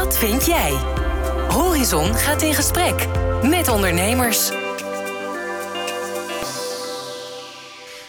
[0.00, 0.70] Wat vind jij?
[1.48, 3.06] Horizon gaat in gesprek
[3.42, 4.50] met ondernemers.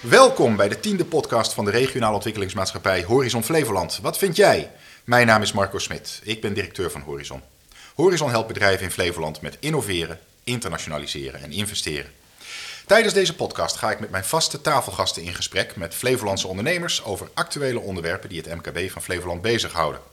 [0.01, 3.99] Welkom bij de tiende podcast van de regionale ontwikkelingsmaatschappij Horizon Flevoland.
[4.01, 4.71] Wat vind jij?
[5.03, 6.21] Mijn naam is Marco Smit.
[6.23, 7.41] Ik ben directeur van Horizon.
[7.95, 12.11] Horizon helpt bedrijven in Flevoland met innoveren, internationaliseren en investeren.
[12.85, 17.29] Tijdens deze podcast ga ik met mijn vaste tafelgasten in gesprek met Flevolandse ondernemers over
[17.33, 20.10] actuele onderwerpen die het MKB van Flevoland bezighouden.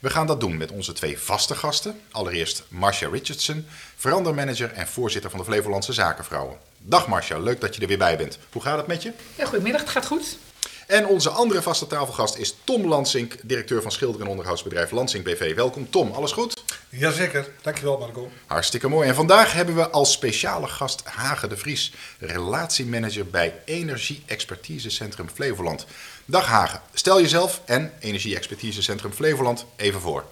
[0.00, 2.00] We gaan dat doen met onze twee vaste gasten.
[2.10, 6.56] Allereerst Marcia Richardson, verandermanager en voorzitter van de Flevolandse Zakenvrouwen.
[6.78, 8.38] Dag Marcia, leuk dat je er weer bij bent.
[8.52, 9.12] Hoe gaat het met je?
[9.34, 10.38] Ja, goedemiddag, het gaat goed.
[10.86, 15.54] En onze andere vaste tafelgast is Tom Lansink, directeur van schilder- en onderhoudsbedrijf Lansink BV.
[15.54, 16.64] Welkom Tom, alles goed?
[16.88, 18.30] Jazeker, dankjewel Marco.
[18.46, 19.08] Hartstikke mooi.
[19.08, 25.28] En vandaag hebben we als speciale gast Hage de Vries, relatiemanager bij Energie Expertise Centrum
[25.34, 25.86] Flevoland.
[26.26, 30.24] Dag Hage, stel jezelf en Energie Expertise Centrum Flevoland even voor.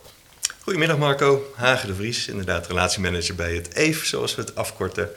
[0.60, 5.10] Goedemiddag Marco, Hage de Vries, inderdaad relatiemanager bij het EVE, zoals we het afkorten.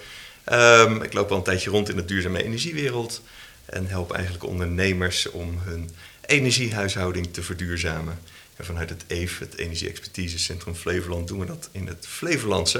[0.51, 3.21] Um, ik loop al een tijdje rond in de duurzame energiewereld
[3.65, 5.89] en help eigenlijk ondernemers om hun
[6.25, 8.19] energiehuishouding te verduurzamen.
[8.55, 12.79] En vanuit het EVE, het Energie Expertise Centrum Flevoland, doen we dat in het Flevolandse.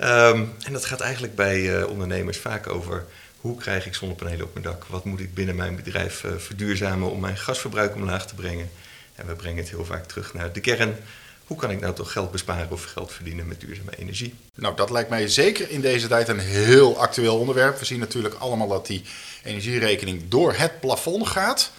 [0.00, 3.06] Um, en dat gaat eigenlijk bij uh, ondernemers vaak over
[3.40, 4.84] hoe krijg ik zonnepanelen op mijn dak?
[4.84, 8.70] Wat moet ik binnen mijn bedrijf uh, verduurzamen om mijn gasverbruik omlaag te brengen?
[9.14, 10.96] En we brengen het heel vaak terug naar de kern.
[11.44, 14.34] Hoe kan ik nou toch geld besparen of geld verdienen met duurzame energie?
[14.54, 17.78] Nou, dat lijkt mij zeker in deze tijd een heel actueel onderwerp.
[17.78, 19.02] We zien natuurlijk allemaal dat die
[19.44, 21.72] energierekening door het plafond gaat.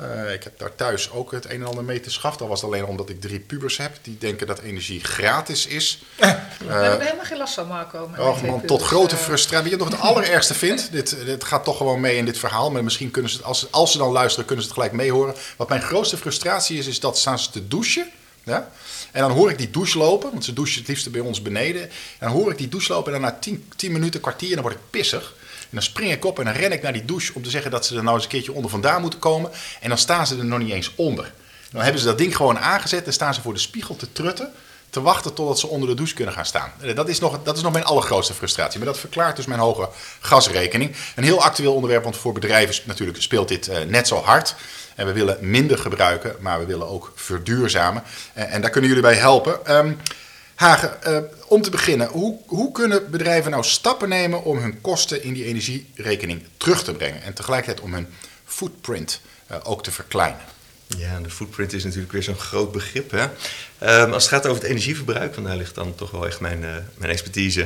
[0.00, 2.40] Uh, ik heb daar thuis ook het een en ander mee te schaffen.
[2.40, 6.02] Dat was alleen omdat ik drie pubers heb die denken dat energie gratis is.
[6.20, 8.10] Uh, we hebben er helemaal geen last van, Marco.
[8.18, 9.62] Oh man, tot grote frustratie.
[9.62, 10.88] Weet je nog het allerergste vindt?
[10.96, 12.70] Dit, dit gaat toch gewoon mee in dit verhaal.
[12.70, 15.34] Maar misschien kunnen ze, als, als ze dan luisteren, kunnen ze het gelijk meehoren.
[15.56, 18.10] Wat mijn grootste frustratie is, is dat staan ze te douchen.
[18.42, 18.68] Ja?
[19.16, 21.82] En dan hoor ik die douche lopen, want ze douchen het liefst bij ons beneden.
[21.82, 23.38] En dan hoor ik die douche lopen en dan na
[23.76, 25.34] 10 minuten, kwartier, dan word ik pissig.
[25.60, 27.70] En dan spring ik op en dan ren ik naar die douche om te zeggen
[27.70, 29.50] dat ze er nou eens een keertje onder vandaan moeten komen.
[29.80, 31.32] En dan staan ze er nog niet eens onder.
[31.70, 34.52] Dan hebben ze dat ding gewoon aangezet en staan ze voor de spiegel te trutten.
[34.96, 36.72] Te wachten totdat ze onder de douche kunnen gaan staan.
[36.94, 38.78] Dat is, nog, dat is nog mijn allergrootste frustratie.
[38.78, 39.88] Maar dat verklaart dus mijn hoge
[40.20, 40.96] gasrekening.
[41.16, 44.54] Een heel actueel onderwerp, want voor bedrijven natuurlijk speelt dit uh, net zo hard.
[44.94, 48.02] En we willen minder gebruiken, maar we willen ook verduurzamen.
[48.32, 49.76] En, en daar kunnen jullie bij helpen.
[49.76, 50.00] Um,
[50.54, 55.32] Hagen, om te beginnen, hoe, hoe kunnen bedrijven nou stappen nemen om hun kosten in
[55.32, 58.14] die energierekening terug te brengen en tegelijkertijd om hun
[58.44, 59.20] footprint
[59.62, 60.40] ook te verkleinen?
[60.86, 63.10] Ja, de footprint is natuurlijk weer zo'n groot begrip.
[63.10, 63.22] Hè?
[64.02, 66.62] Um, als het gaat over het energieverbruik, want daar ligt dan toch wel echt mijn,
[66.62, 67.60] uh, mijn expertise,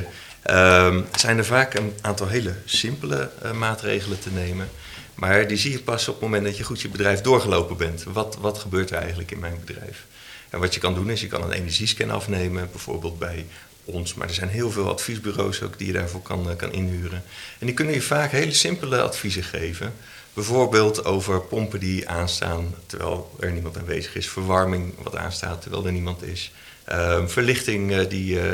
[0.49, 4.69] um, zijn er vaak een aantal hele simpele maatregelen te nemen.
[5.15, 8.03] Maar die zie je pas op het moment dat je goed je bedrijf doorgelopen bent.
[8.03, 10.05] Wat, wat gebeurt er eigenlijk in mijn bedrijf?
[10.49, 13.45] En wat je kan doen is je kan een energiescan afnemen, bijvoorbeeld bij
[13.91, 14.13] ons.
[14.13, 17.23] Maar er zijn heel veel adviesbureaus ook die je daarvoor kan, kan inhuren.
[17.59, 19.93] En die kunnen je vaak hele simpele adviezen geven.
[20.33, 24.29] Bijvoorbeeld over pompen die aanstaan terwijl er niemand aanwezig is.
[24.29, 26.51] Verwarming wat aanstaat terwijl er niemand is.
[26.91, 28.53] Uh, verlichting uh, die uh,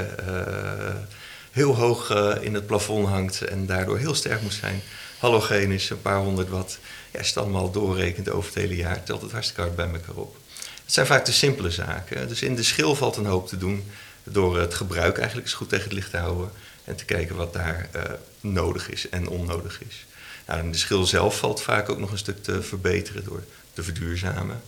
[1.52, 2.10] heel hoog
[2.42, 4.82] in het plafond hangt en daardoor heel sterk moet zijn.
[5.20, 6.80] Halogeen is een paar honderd watt.
[7.12, 9.86] Ja, als je het allemaal doorrekent over het hele jaar, telt het hartstikke hard bij
[9.86, 10.38] elkaar op.
[10.84, 12.28] Het zijn vaak de simpele zaken.
[12.28, 13.84] Dus in de schil valt een hoop te doen
[14.32, 16.52] door het gebruik eigenlijk eens goed tegen het licht te houden
[16.84, 18.02] en te kijken wat daar uh,
[18.40, 20.06] nodig is en onnodig is.
[20.48, 23.44] Nou, in de schil zelf valt vaak ook nog een stuk te verbeteren door
[23.74, 24.62] te verduurzamen,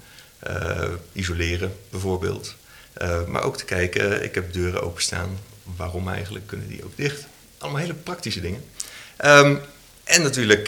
[0.47, 2.56] uh, isoleren bijvoorbeeld.
[3.02, 5.40] Uh, maar ook te kijken, ik heb deuren openstaan,
[5.76, 7.26] waarom eigenlijk kunnen die ook dicht?
[7.58, 8.64] Allemaal hele praktische dingen.
[9.26, 9.59] Um,
[10.03, 10.68] en natuurlijk,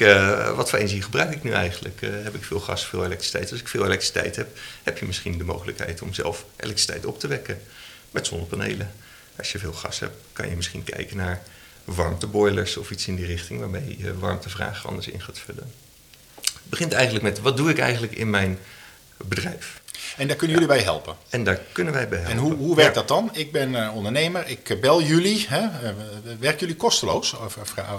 [0.55, 1.99] wat voor energie gebruik ik nu eigenlijk?
[2.01, 3.51] Heb ik veel gas, veel elektriciteit?
[3.51, 7.27] Als ik veel elektriciteit heb, heb je misschien de mogelijkheid om zelf elektriciteit op te
[7.27, 7.61] wekken
[8.11, 8.91] met zonnepanelen.
[9.37, 11.41] Als je veel gas hebt, kan je misschien kijken naar
[11.83, 15.73] warmteboilers of iets in die richting, waarmee je warmtevraag anders in gaat vullen.
[16.35, 18.59] Het begint eigenlijk met, wat doe ik eigenlijk in mijn
[19.17, 19.81] bedrijf?
[20.17, 21.15] En daar kunnen jullie bij helpen.
[21.29, 22.37] En daar kunnen wij bij helpen.
[22.37, 22.99] En hoe, hoe werkt ja.
[22.99, 23.29] dat dan?
[23.33, 25.45] Ik ben uh, ondernemer, ik bel jullie.
[25.49, 25.93] Hè?
[26.39, 27.35] Werken jullie kosteloos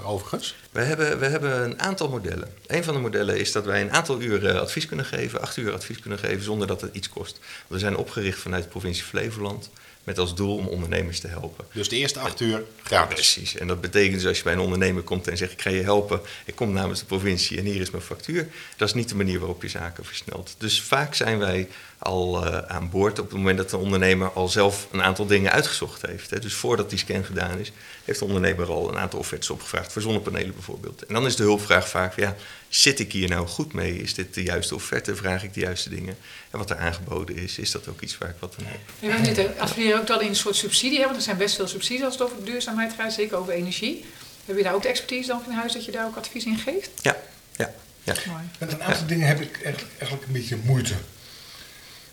[0.04, 0.54] overigens?
[0.70, 2.54] We hebben, we hebben een aantal modellen.
[2.66, 5.72] Een van de modellen is dat wij een aantal uur advies kunnen geven, acht uur
[5.72, 7.38] advies kunnen geven, zonder dat het iets kost.
[7.66, 9.70] We zijn opgericht vanuit de provincie Flevoland.
[10.04, 11.64] Met als doel om ondernemers te helpen.
[11.72, 13.14] Dus de eerste acht uur gratis?
[13.14, 13.56] Precies.
[13.56, 15.82] En dat betekent dus als je bij een ondernemer komt en zegt: Ik ga je
[15.82, 18.48] helpen, ik kom namens de provincie en hier is mijn factuur.
[18.76, 20.54] Dat is niet de manier waarop je zaken versnelt.
[20.58, 21.68] Dus vaak zijn wij
[22.02, 25.52] al eh, aan boord op het moment dat de ondernemer al zelf een aantal dingen
[25.52, 26.30] uitgezocht heeft.
[26.30, 26.38] Hè.
[26.38, 27.72] Dus voordat die scan gedaan is,
[28.04, 31.06] heeft de ondernemer al een aantal offertes opgevraagd, voor zonnepanelen bijvoorbeeld.
[31.06, 32.36] En dan is de hulpvraag vaak, ja,
[32.68, 33.96] zit ik hier nou goed mee?
[33.96, 35.16] Is dit de juiste offerte?
[35.16, 36.16] Vraag ik de juiste dingen?
[36.50, 38.80] En wat er aangeboden is, is dat ook iets waar ik wat aan heb?
[38.98, 41.56] Weet niet, hè, adviseren ook wel in een soort subsidie, hè, want er zijn best
[41.56, 44.04] veel subsidies als het over duurzaamheid gaat, zeker over energie.
[44.44, 46.58] Heb je daar ook de expertise dan in huis dat je daar ook advies in
[46.58, 46.90] geeft?
[47.02, 47.16] Ja,
[47.56, 47.72] ja,
[48.02, 48.14] ja.
[48.26, 48.42] Mooi.
[48.58, 50.94] Met een aantal dingen heb ik eigenlijk, eigenlijk een beetje moeite.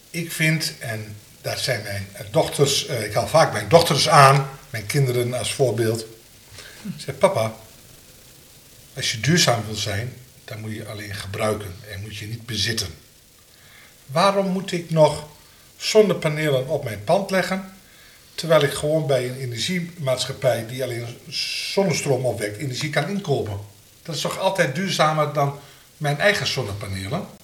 [0.10, 4.86] Ik vind, en daar zijn mijn dochters, eh, ik haal vaak mijn dochters aan, mijn
[4.86, 6.06] kinderen als voorbeeld.
[6.98, 7.56] Zeg, papa,
[8.96, 10.14] als je duurzaam wil zijn,
[10.46, 12.88] dan moet je alleen gebruiken en moet je niet bezitten.
[14.06, 15.28] Waarom moet ik nog
[15.78, 17.74] zonnepanelen op mijn pand leggen,
[18.36, 21.18] terwijl ik gewoon bij een energiemaatschappij die alleen
[21.74, 23.60] zonnestroom opwekt, energie kan inkopen?
[24.04, 25.60] Dat is toch altijd duurzamer dan
[25.98, 27.39] mijn eigen zonnepanelen?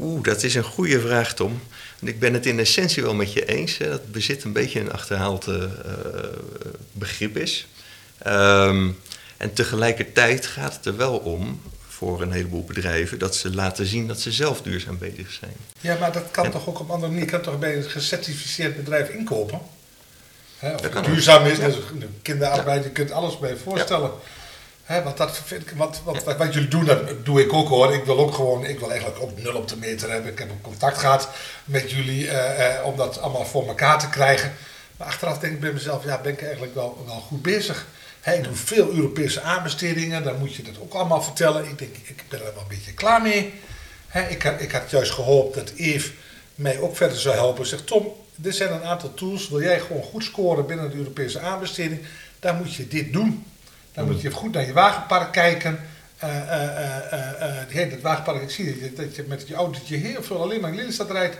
[0.00, 1.60] Oeh, dat is een goede vraag, Tom.
[2.00, 3.78] Ik ben het in essentie wel met je eens.
[3.78, 5.62] Hè, dat bezit een beetje een achterhaald eh,
[6.92, 7.66] begrip is.
[8.18, 8.88] Ehm,
[9.36, 14.06] en tegelijkertijd gaat het er wel om, voor een heleboel bedrijven, dat ze laten zien
[14.06, 15.52] dat ze zelf duurzaam bezig zijn.
[15.80, 17.24] Ja, maar dat kan En- toch ook op een andere manier.
[17.24, 19.60] Je kan toch bij een gecertificeerd bedrijf inkopen?
[20.58, 21.04] Hè, of Dat ook.
[21.04, 21.66] duurzaam is, Ja.
[21.66, 21.76] dus
[22.22, 24.10] kinderarbeid, je kunt alles bij je voorstellen.
[24.86, 25.42] Want dat
[25.76, 27.94] wat, wat, wat, jullie doen, dat doe ik ook hoor.
[27.94, 30.32] Ik wil ook gewoon, ik wil eigenlijk ook nul op de meter hebben.
[30.32, 31.28] Ik heb ook contact gehad
[31.64, 34.52] met jullie eh, eh, om dat allemaal voor elkaar te krijgen.
[34.96, 37.86] Maar achteraf denk ik bij mezelf, ja, ben ik eigenlijk wel, wel goed bezig.
[38.24, 41.68] Ik doe veel Europese aanbestedingen, dan moet je dat ook allemaal vertellen.
[41.68, 43.54] Ik denk, ik ben er wel een beetje klaar mee.
[44.28, 46.12] Ik, had, ik had juist gehoopt dat Eve
[46.54, 47.66] mij ook verder zou helpen.
[47.66, 49.48] Zegt Tom, dit zijn een aantal tools.
[49.48, 52.00] Wil jij gewoon goed scoren binnen de Europese aanbesteding,
[52.40, 53.44] dan moet je dit doen.
[53.96, 55.80] Dan moet je goed naar je wagenpark kijken.
[56.16, 60.60] Hey, dat wagenpark, ik zie dat je, dat je met je autootje heel veel alleen
[60.60, 61.36] maar in Lelystad rijdt.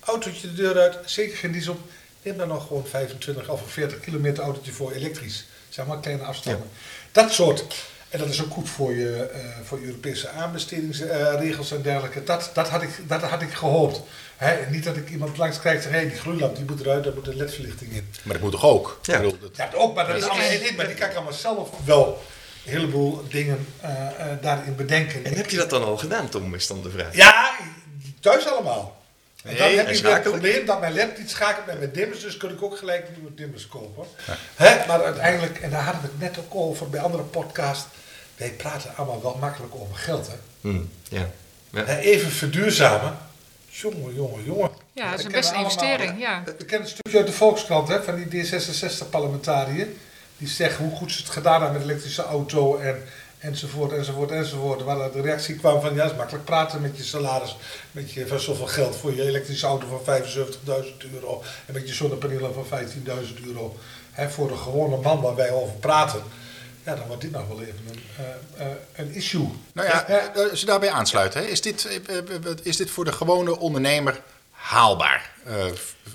[0.00, 1.80] Autootje de deur uit, zeker geen diesel.
[2.22, 5.46] Neem dan nog gewoon 25 of 40 kilometer autootje voor elektrisch.
[5.68, 6.68] Zeg maar kleine afstanden.
[7.12, 7.84] Dat soort.
[8.10, 12.24] En dat is ook goed voor je, eh, voor Europese aanbestedingsregels en dergelijke.
[12.24, 14.00] Dat, dat, had ik, dat had ik gehoopt.
[14.36, 17.04] Hè, niet dat ik iemand langs krijg en zeg, hey, die gloeilamp die moet eruit,
[17.04, 18.08] daar moet een ledverlichting in.
[18.22, 18.98] Maar dat moet toch ook?
[19.02, 19.14] Ja.
[19.16, 21.32] Ik bedoel, dat- Ja, ook, maar dat is allemaal één, maar die kan ik allemaal
[21.32, 22.22] zelf wel
[22.66, 25.24] een heleboel dingen eh, eh, daarin bedenken.
[25.24, 27.14] En heb je dat dan al gedaan, Tom, is dan de vraag.
[27.14, 27.50] Ja,
[28.20, 28.99] thuis allemaal.
[29.44, 31.92] En dan Nee, heb ik weer het probleem dat mijn led niet schakelt met mijn
[31.92, 34.06] dimmers, dus kun ik ook gelijk nieuwe dimmers kopen.
[34.54, 37.86] Hè, maar uiteindelijk, en daar hadden we het net ook over bij andere podcasts,
[38.36, 40.26] wij praten allemaal wel makkelijk over geld.
[40.26, 40.34] Hè?
[40.60, 41.28] Hm, ja.
[41.98, 43.18] Even verduurzamen.
[43.68, 44.70] Jongen, jongen, jongen.
[44.92, 46.20] Ja, dat is een beste allemaal, investering.
[46.20, 46.42] Ja.
[46.44, 49.86] We kennen een stukje uit de Volkskrant hè, van die D66-parlementariër.
[50.36, 53.02] Die zeggen hoe goed ze het gedaan hebben met elektrische auto en,
[53.40, 54.82] enzovoort, enzovoort, enzovoort.
[54.82, 57.56] Waar de reactie kwam van ja, is makkelijk praten met je salaris.
[57.92, 61.42] Met je, van zoveel geld voor je elektrische auto van 75.000 euro.
[61.66, 63.76] En met je zonnepanelen van 15.000 euro.
[64.10, 66.22] Hè, voor de gewone man waar wij over praten.
[66.84, 68.02] Ja, dan wordt dit nog wel even een,
[68.56, 69.48] eh, eh, een issue.
[69.72, 72.16] Nou ja, eh, als je daarbij aansluit, hè, is, dit, eh,
[72.62, 74.20] is dit voor de gewone ondernemer
[74.50, 75.30] haalbaar?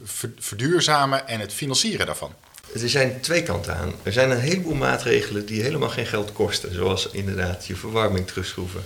[0.03, 2.33] Ver- verduurzamen en het financieren daarvan?
[2.81, 3.93] Er zijn twee kanten aan.
[4.03, 6.73] Er zijn een heleboel maatregelen die helemaal geen geld kosten.
[6.73, 8.83] Zoals inderdaad je verwarming terugschroeven.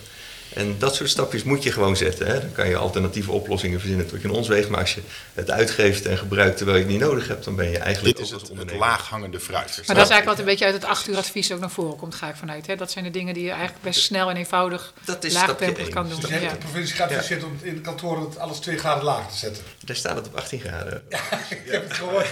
[0.53, 2.27] En dat soort stapjes moet je gewoon zetten.
[2.27, 2.39] Hè.
[2.39, 4.69] Dan kan je alternatieve oplossingen verzinnen tot je in ons weegt.
[4.69, 5.01] Maar als je
[5.33, 8.25] het uitgeeft en gebruikt terwijl je het niet nodig hebt, dan ben je eigenlijk Dit
[8.25, 9.65] is ook het, het laaghangende fruit.
[9.67, 11.95] Maar dat is eigenlijk wat een beetje uit het acht uur advies ook naar voren
[11.97, 12.67] komt, ga ik vanuit.
[12.67, 12.75] Hè?
[12.75, 16.19] Dat zijn de dingen die je eigenlijk best snel en eenvoudig laagdrempelig kan doen.
[16.19, 16.51] Dus je hebt Ja.
[16.51, 19.63] de provincie geadviseerd om in de kantoren het alles twee graden lager te zetten.
[19.89, 21.03] Daar staat het op 18 graden.
[21.49, 22.27] Ik heb het gehoord.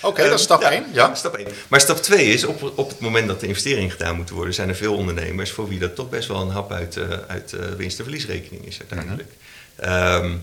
[0.00, 0.84] Oké, dat is stap Ja, 1.
[0.92, 1.14] Ja.
[1.14, 1.48] Stap 1.
[1.68, 4.68] Maar stap 2 is, op, op het moment dat de investeringen gedaan moeten worden, zijn
[4.68, 7.68] er veel ondernemers voor wie dat toch best wel een hap uit, eh, uit eh,
[7.76, 9.28] winst- en verliesrekening is uiteindelijk.
[9.76, 10.36] Ehm,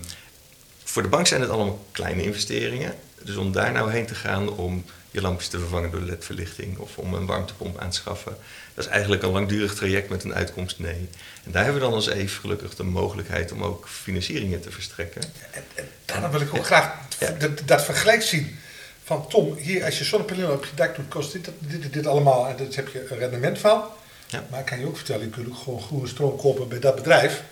[0.84, 2.94] voor de bank zijn het allemaal kleine investeringen.
[3.22, 6.98] Dus om daar nou heen te gaan om je lampjes te vervangen door ledverlichting of
[6.98, 8.36] om een warmtepomp aan te schaffen,
[8.74, 11.08] dat is eigenlijk een langdurig traject met een uitkomst nee.
[11.44, 15.22] En daar hebben we dan als even gelukkig de mogelijkheid om ook financieringen te verstrekken.
[15.50, 17.30] En, en daarom wil ik ook graag Ja.
[17.30, 18.58] dat, dat vergelijk zien.
[19.04, 22.06] Van Tom, hier als je zonnepanelen op je dak doet, kost dit, dit, dit, dit
[22.06, 22.46] allemaal.
[22.46, 23.82] En daar heb je een rendement van.
[24.26, 24.44] Ja.
[24.50, 26.94] Maar ik kan je ook vertellen, je kunt ook gewoon groene stroom kopen bij dat
[26.94, 27.42] bedrijf.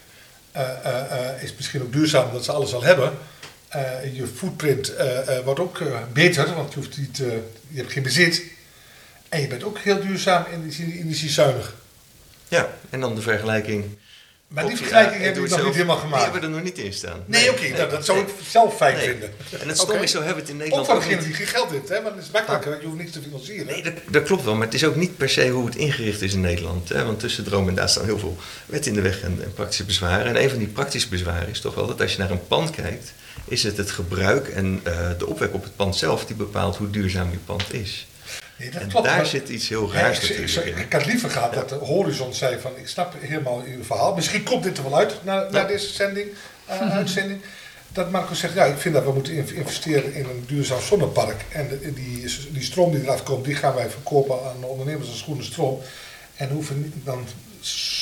[0.52, 3.12] Eh, eh, is misschien ook duurzaam dat ze alles al hebben.
[3.68, 5.78] Eh, je footprint eh, eh, wordt ook
[6.12, 7.16] beter, want je, hoeft niet,
[7.68, 8.42] je hebt geen bezit.
[9.28, 11.74] En je bent ook heel duurzaam en energie- energiezuinig.
[12.48, 13.84] Ja, en dan de vergelijking.
[14.48, 16.22] Maar die vergelijking ja, heb doe je het nog niet helemaal gemaakt.
[16.22, 17.22] Die hebben we er nog niet in staan.
[17.26, 19.08] Nee, oké, dat zou ik zelf fijn Nee.
[19.08, 19.30] vinden.
[19.60, 20.02] En het stom Oké.
[20.02, 21.24] is, zo hebben we het in Nederland ook degene niet.
[21.24, 22.02] die geen geld heeft, hè?
[22.02, 23.66] want het is makkelijker, want je hoeft niks te financieren.
[23.66, 26.22] Nee, dat, dat klopt wel, maar het is ook niet per se hoe het ingericht
[26.22, 26.88] is in Nederland.
[26.88, 27.04] Hè?
[27.04, 29.84] Want tussen droom en daad staan heel veel wetten in de weg en, en praktische
[29.84, 30.26] bezwaren.
[30.26, 32.70] En een van die praktische bezwaren is toch wel dat als je naar een pand
[32.70, 33.12] kijkt,
[33.48, 36.90] is het het gebruik en eh, de opwek op het pand zelf die bepaalt hoe
[36.90, 38.06] duurzaam je pand is.
[38.56, 40.76] Nee, dat En klopt, daar maar- zit iets heel raars ik, ik, in.
[40.78, 44.14] ik had liever gehad dat de Horizon zei van ik snap helemaal uw verhaal.
[44.14, 45.64] Misschien komt dit er wel uit na, na Ja.
[45.66, 46.28] deze zending,
[46.66, 47.40] eh, uitzending.
[47.92, 51.44] Dat Marco zegt, ja, ik vind dat we moeten in- investeren in een duurzaam zonnepark.
[51.52, 55.08] En de- die, die stroom die eraf komt, die gaan wij verkopen aan de ondernemers
[55.08, 55.80] als groene stroom.
[56.36, 57.26] En hoeven, dan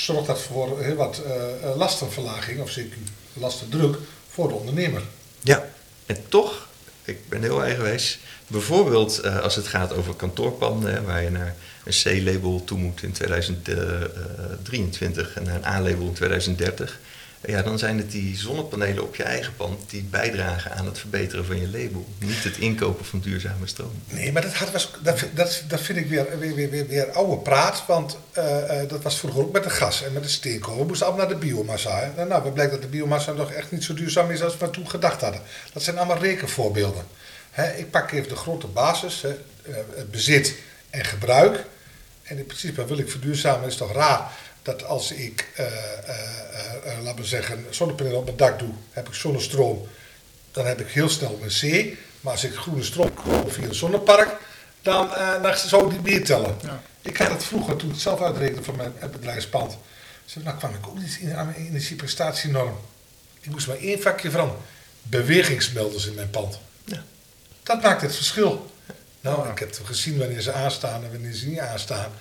[0.05, 2.97] zorgt dat voor heel wat eh, lastenverlaging, of zeker
[3.33, 3.97] lastendruk,
[4.31, 5.03] voor de ondernemer.
[5.47, 5.69] Ja,
[6.07, 6.69] en toch,
[7.05, 8.19] ik ben heel eigenwijs.
[8.47, 13.13] Bijvoorbeeld eh, als het gaat over kantoorpanden, waar je naar een C-label toe moet in
[13.13, 16.99] 2023 en naar een A-label in 2030.
[17.47, 21.45] Ja, dan zijn het die zonnepanelen op je eigen pand die bijdragen aan het verbeteren
[21.45, 22.07] van je label.
[22.19, 24.03] Niet het inkopen van duurzame stroom.
[24.09, 27.11] Nee, maar dat, had, was, dat, dat, dat vind ik weer, weer, weer, weer, weer
[27.11, 27.83] oude praat.
[27.87, 30.79] Want eh, eh, dat was vroeger ook met de gas en met de steenkool.
[30.79, 32.13] We moesten allemaal naar de biomassa.
[32.17, 34.91] Nou, nou, blijkt dat de biomassa nog echt niet zo duurzaam is als we toen
[34.91, 35.41] gedacht hadden.
[35.73, 37.05] Dat zijn allemaal rekenvoorbeelden.
[37.51, 39.31] Hè, ik pak even de grote basis, hè,
[39.63, 39.77] eh,
[40.11, 40.55] bezit
[40.91, 41.65] en gebruik.
[42.23, 43.69] En in principe wil ik verduurzamen.
[43.69, 44.31] Is toch raar
[44.67, 49.15] dat als ik, eh, eh, laten we zeggen, zonnepanelen op mijn dak doe, heb ik
[49.15, 49.89] zonnestroom
[50.51, 51.97] dan heb ik heel snel een C.
[52.21, 54.37] Maar als ik groene stroom koop via een zonnepark,
[54.83, 55.11] dan,
[55.43, 56.57] dan zou ik die meer tellen.
[57.03, 59.77] Ik had het vroeger, toen ik het zelf uitrekende van mijn bedrijfspand,
[60.25, 62.79] zei, nou kwam ik ook niet in aan mijn energieprestatienorm.
[63.41, 64.63] Ik moest maar één vakje veranderen.
[65.03, 66.59] Bewegingsmelders in mijn pand.
[66.85, 67.03] Ja.
[67.63, 68.71] Dat maakt het verschil.
[69.21, 72.13] Nou, ik heb gezien wanneer ze aanstaan en wanneer ze niet aanstaan.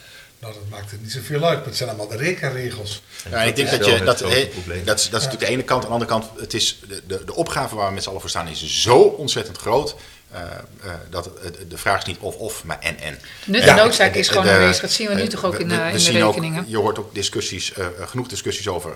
[0.45, 1.57] Nou, dat maakt het niet zoveel uit.
[1.57, 3.01] Maar het zijn allemaal de rekenregels.
[3.29, 4.49] Ja, ik denk dat je dat, dat, is,
[4.85, 5.83] dat is natuurlijk de ene kant.
[5.83, 8.21] Aan de andere kant, het is de, de, de opgave waar we met z'n allen
[8.21, 9.95] voor staan is zo ontzettend groot.
[10.31, 11.29] Eh, eh, dat
[11.67, 13.19] de vraag is niet of-of, maar en-en.
[13.45, 14.81] Nut en noodzaak de- is gewoon de- aanwezig.
[14.81, 16.65] Dat zien we nu eh, toch ook in, de ook- rekeningen.
[16.67, 18.95] je hoort ook discussies, genoeg discussies over,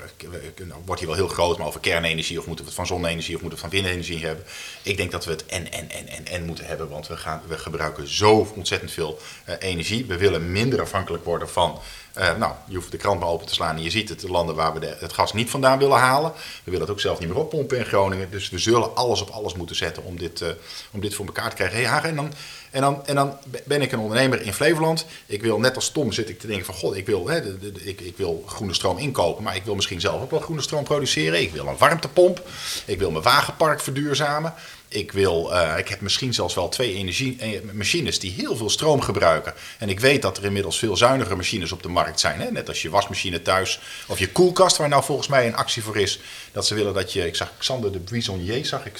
[0.57, 3.35] nou, wordt hier wel heel groot, maar over kernenergie of moeten we het van zonne-energie
[3.35, 4.45] of moeten we het van windenergie hebben.
[4.81, 7.41] Ik denk dat we het en, en, en, en, en moeten hebben, want we, gaan,
[7.47, 9.19] we gebruiken zo ontzettend veel
[9.59, 10.05] energie.
[10.05, 11.79] We willen minder afhankelijk worden van,
[12.13, 14.29] eh, nou, je hoeft de krant maar open te slaan en je ziet het, de
[14.29, 16.31] landen waar we het gas niet vandaan willen halen.
[16.63, 19.29] We willen het ook zelf niet meer oppompen in Groningen, dus we zullen alles op
[19.29, 20.49] alles moeten zetten om dit, eh,
[20.91, 21.89] om dit voor elkaar te krijgen.
[21.89, 22.33] Hey, en dan,
[22.71, 25.05] en, dan, en dan ben ik een ondernemer in Flevoland.
[25.25, 28.01] Ik wil net als Tom zit ik te denken van, god, ik wil, hè, ik,
[28.01, 31.41] ik wil groene stroom inkopen, maar ik wil misschien zelf ook wel groene stroom produceren.
[31.41, 32.49] Ik wil een warmtepomp,
[32.85, 34.53] ik wil mijn wagenpark verduurzamen.
[34.91, 39.53] Ik, wil, eh, ik heb misschien zelfs wel twee energiemachines die heel veel stroom gebruiken.
[39.77, 42.39] En ik weet dat er inmiddels veel zuinigere machines op de markt zijn.
[42.39, 42.51] Hè?
[42.51, 45.97] Net als je wasmachine thuis of je koelkast, waar nou volgens mij een actie voor
[45.97, 46.19] is.
[46.51, 48.99] Dat ze willen dat je, ik zag Xander de Buissonnier, zag ik,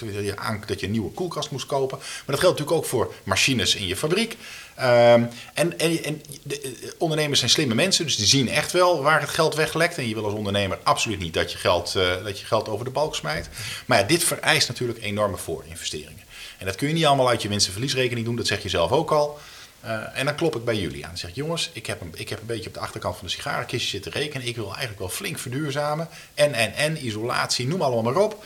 [0.67, 1.97] dat je een nieuwe koelkast moest kopen.
[1.97, 4.37] Maar dat geldt natuurlijk ook voor machines in je fabriek.
[4.75, 5.23] Ehm,
[5.53, 9.21] en en, en de, eh, ondernemers zijn slimme mensen, dus die zien echt wel waar
[9.21, 9.97] het geld weglekt.
[9.97, 12.85] En je wil als ondernemer absoluut niet dat je geld, eh, dat je geld over
[12.85, 13.49] de balk smijt.
[13.85, 16.23] Maar ja, dit vereist natuurlijk enorme voorinvesteringen.
[16.57, 18.69] En dat kun je niet allemaal uit je winst- en verliesrekening doen, dat zeg je
[18.69, 19.39] zelf ook al.
[19.81, 21.09] Eh, en dan klop ik bij jullie aan.
[21.09, 23.31] Dan zeg jongens, ik heb, een, ik heb een beetje op de achterkant van de
[23.31, 24.47] sigarenkistje zitten rekenen.
[24.47, 26.09] Ik wil eigenlijk wel flink verduurzamen.
[26.33, 28.43] En, en, en, isolatie, noem allemaal maar op.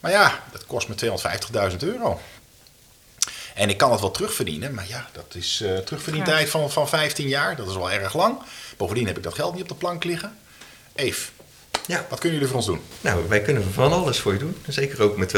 [0.00, 0.94] Maar ja, dat kost me
[1.70, 2.20] 250.000 euro.
[3.54, 7.28] En ik kan het wel terugverdienen, maar ja, dat is eh terugverdientijd van, van 15
[7.28, 7.56] jaar.
[7.56, 8.38] Dat is wel erg lang.
[8.76, 10.38] Bovendien heb ik dat geld niet op de plank liggen.
[10.94, 11.28] Eve,
[11.86, 12.80] Ja, wat kunnen jullie voor ons doen?
[13.00, 14.56] Nou, wij kunnen van alles voor je doen.
[14.68, 15.34] Zeker ook met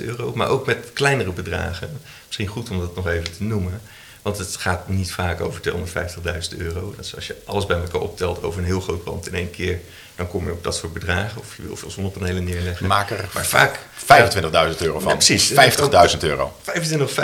[0.00, 2.00] 250.000 euro, maar ook met kleinere bedragen.
[2.26, 3.80] Misschien goed om dat nog even te noemen.
[4.26, 6.94] Want het gaat niet vaak over 250.000 euro.
[6.96, 9.50] Dat is als je alles bij elkaar optelt over een heel groot pand in één
[9.50, 9.80] keer.
[10.16, 11.40] Dan kom je op dat soort bedragen.
[11.40, 12.86] Of je wil veel zonnepanelen neerleggen.
[12.86, 15.08] Maak er maar vaak 25.000 euro van.
[15.08, 15.52] Ja, precies.
[15.52, 16.56] 50.000 euro.
[16.62, 17.14] 25 of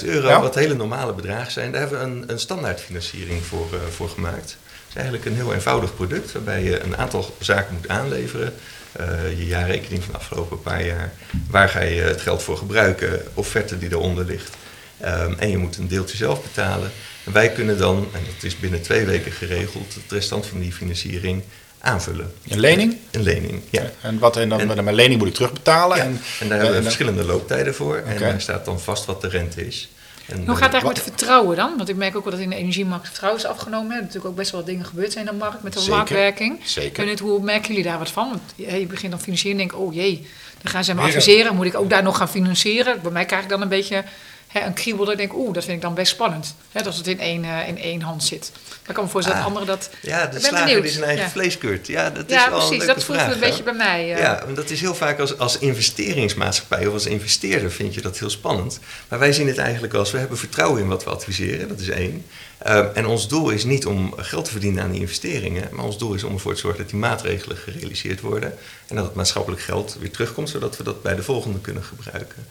[0.00, 0.40] 50.000 euro, Ja.
[0.40, 1.72] wat hele normale bedragen zijn.
[1.72, 4.50] Daar hebben we een, een standaardfinanciering voor, eh, voor gemaakt.
[4.50, 8.54] Het is eigenlijk een heel eenvoudig product waarbij je een aantal zaken moet aanleveren.
[8.92, 11.12] Eh, je jaarrekening van de afgelopen paar jaar.
[11.50, 13.22] Waar ga je het geld voor gebruiken?
[13.34, 14.56] Offerte die eronder ligt.
[15.00, 16.90] Ehm, en je moet een deeltje zelf betalen.
[17.24, 20.72] En wij kunnen dan, en dat is binnen twee weken geregeld, het restant van die
[20.72, 21.42] financiering
[21.80, 22.32] aanvullen.
[22.48, 22.96] Een lening?
[23.10, 23.82] Een lening, ja.
[24.02, 25.96] En, wat, en dan En- met een lening moet ik terugbetalen.
[25.96, 27.96] Ja, En, en, daar hebben we en- verschillende looptijden voor.
[27.96, 29.88] En daar staat dan vast wat de rente is.
[30.26, 31.76] En, Hoe eh, gaat het eigenlijk met vertrouwen dan?
[31.76, 33.86] Want ik merk ook wel dat in de energiemarkt vertrouwen is afgenomen.
[33.86, 35.78] Er zijn natuurlijk ook best wel wat dingen gebeurd zijn in de markt met de
[35.78, 36.60] Zeker, marktwerking.
[36.64, 37.20] zeker.
[37.20, 38.28] Hoe merken jullie daar wat van?
[38.28, 40.26] Want ja, je begint dan financieren en denkt, oh jee,
[40.62, 41.54] dan gaan ze me adviseren.
[41.54, 43.02] Moet ik ook daar nog gaan financieren?
[43.02, 44.04] Bij mij krijg ik dan een beetje
[44.48, 46.54] hè, een kriebel, dat ik denk, oeh, dat vind ik dan best spannend.
[46.72, 48.52] Hè, dat het in één, eh, in één hand zit.
[48.88, 49.90] Ik kan me voorstellen dat Ah, anderen dat...
[50.02, 51.30] Ja, de slager die zijn eigen Ja.
[51.30, 51.86] vlees keurt.
[51.86, 52.86] Ja, dat is Ja, wel een precies.
[52.86, 54.12] Dat voelt vraag, een beetje bij mij.
[54.14, 54.18] eh.
[54.20, 58.18] Ja, want dat is heel vaak als, als investeringsmaatschappij of als investeerder vind je dat
[58.18, 58.78] heel spannend.
[59.08, 61.88] Maar wij zien het eigenlijk als we hebben vertrouwen in wat we adviseren, dat is
[61.88, 62.24] één.
[62.58, 65.98] Ehm, en ons doel is niet om geld te verdienen aan die investeringen, maar ons
[65.98, 68.54] doel is om ervoor te zorgen dat die maatregelen gerealiseerd worden
[68.86, 72.46] en dat het maatschappelijk geld weer terugkomt, zodat we dat bij de volgende kunnen gebruiken.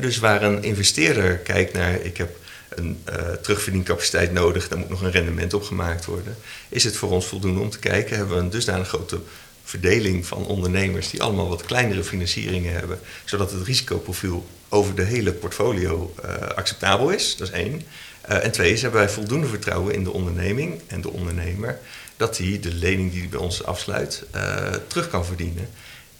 [0.00, 2.36] Dus waar een investeerder kijkt naar, ik heb
[2.68, 6.36] een eh terugverdiencapaciteit nodig, daar moet nog een rendement op gemaakt worden,
[6.68, 9.20] is het voor ons voldoende om te kijken, hebben we een dusdanig grote
[9.64, 15.32] verdeling van ondernemers die allemaal wat kleinere financieringen hebben, zodat het risicoprofiel over de hele
[15.32, 17.36] portfolio eh, acceptabel is.
[17.36, 17.82] Dat is één.
[18.20, 21.78] Eh, en twee is hebben wij voldoende vertrouwen in de onderneming en de ondernemer
[22.16, 25.68] dat hij de lening die hij bij ons afsluit eh, terug kan verdienen.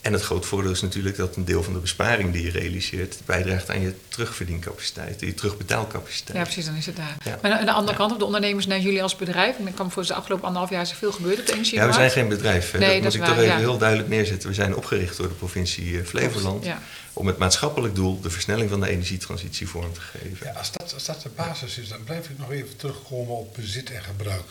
[0.00, 3.16] En het groot voordeel is natuurlijk dat een deel van de besparing die je realiseert
[3.24, 6.38] bijdraagt aan je terugverdiencapaciteit, je terugbetaalcapaciteit.
[6.38, 7.16] Ja, precies, dan is het daar.
[7.24, 7.38] Ja.
[7.42, 9.58] Maar aan de andere kant, op de ondernemers naar jullie als bedrijf.
[9.58, 11.58] En ik kan me voor de afgelopen anderhalf jaar is er veel gebeurd op de
[11.62, 12.72] Ja, we zijn geen bedrijf.
[12.72, 13.58] Nee, dat dat moet is ik toch even ja.
[13.58, 14.48] heel duidelijk neerzetten.
[14.48, 16.82] We zijn opgericht door de provincie eh, Flevoland Ja.
[17.12, 20.46] om het maatschappelijk doel, de versnelling van de energietransitie, vorm te geven.
[20.46, 23.54] Ja, als, dat, als dat de basis is, dan blijf ik nog even terugkomen op
[23.54, 24.46] bezit en gebruik.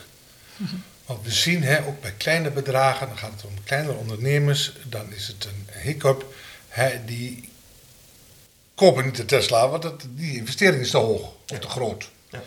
[1.10, 5.12] Want we zien, hè, ook bij kleine bedragen, dan gaat het om kleinere ondernemers, dan
[5.12, 6.34] is het een hiccup.
[6.68, 7.48] Hè, die
[8.74, 12.10] kopen niet de Tesla, want dat, die investering is te hoog of te groot.
[12.28, 12.42] Ja.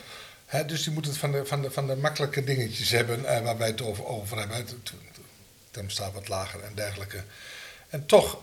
[0.46, 3.44] Hè, dus die moeten het van de, van de, van de makkelijke dingetjes hebben eh,
[3.44, 4.58] waar wij het over, over hebben.
[4.58, 7.24] Het staat wat lager en dergelijke.
[7.90, 8.38] En toch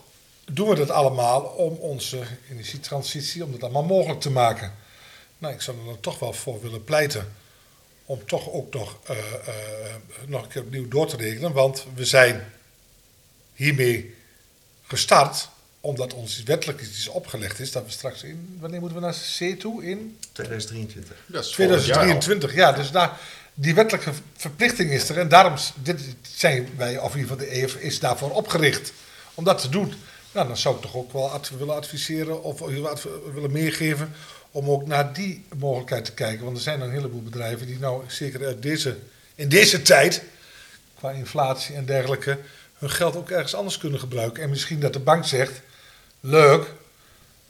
[0.44, 4.74] doen we dat allemaal om onze energietransitie, om dat allemaal mogelijk te maken.
[5.38, 7.32] Nou, ik zou er dan toch wel voor willen pleiten
[8.10, 9.54] om toch ook nog, eh, eh,
[10.26, 11.52] nog een keer opnieuw door te rekenen.
[11.52, 12.52] Want we zijn
[13.54, 14.14] hiermee
[14.86, 15.48] gestart
[15.80, 19.60] omdat ons wettelijk iets opgelegd is dat we straks in, wanneer moeten we naar C
[19.60, 19.84] toe?
[19.84, 21.16] In 2023.
[21.26, 22.02] Dat is volgend jaar al.
[22.04, 22.72] 2023, ja.
[22.72, 23.20] Dus daar,
[23.54, 25.18] die wettelijke verplichting is er.
[25.18, 28.92] En daarom dit zijn wij, of in ieder geval de EF, is daarvoor opgericht
[29.34, 29.94] om dat te doen.
[30.32, 34.14] Nou, dan zou ik toch ook wel adv- willen adviseren of adv- willen meegeven
[34.50, 36.44] om ook naar die mogelijkheid te kijken.
[36.44, 38.96] Want er zijn een heleboel bedrijven die nou zeker uit deze,
[39.34, 40.22] in deze tijd,
[40.98, 42.38] qua inflatie en dergelijke,
[42.78, 44.42] hun geld ook ergens anders kunnen gebruiken.
[44.42, 45.60] En misschien dat de bank zegt,
[46.20, 46.72] leuk,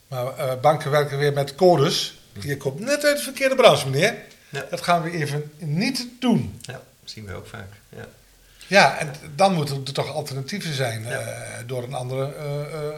[0.07, 2.19] maar eh, banken werken weer met codes.
[2.39, 4.15] Je komt net uit de verkeerde branche, meneer.
[4.49, 4.65] Ja.
[4.69, 6.59] Dat gaan we even niet doen.
[6.61, 6.81] Ja, dat
[7.11, 7.67] zien we ook vaak.
[7.89, 8.07] Ja.
[8.67, 11.09] Ja, en dan moeten er toch alternatieven zijn Ja.
[11.19, 12.97] eh, door een andere eh,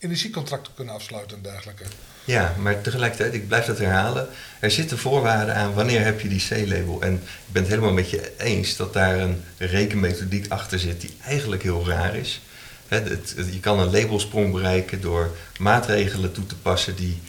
[0.00, 1.84] energiecontract te kunnen afsluiten en dergelijke.
[2.24, 4.28] ja, maar tegelijkertijd, ik blijf dat herhalen.
[4.60, 7.02] Er zitten voorwaarden aan wanneer heb je die C-label.
[7.02, 11.14] En ik ben het helemaal met je eens dat daar een rekenmethodiek achter zit die
[11.26, 12.40] eigenlijk heel raar is.
[12.88, 17.20] Hè, het- het- je kan een labelsprong bereiken door maatregelen toe te passen die...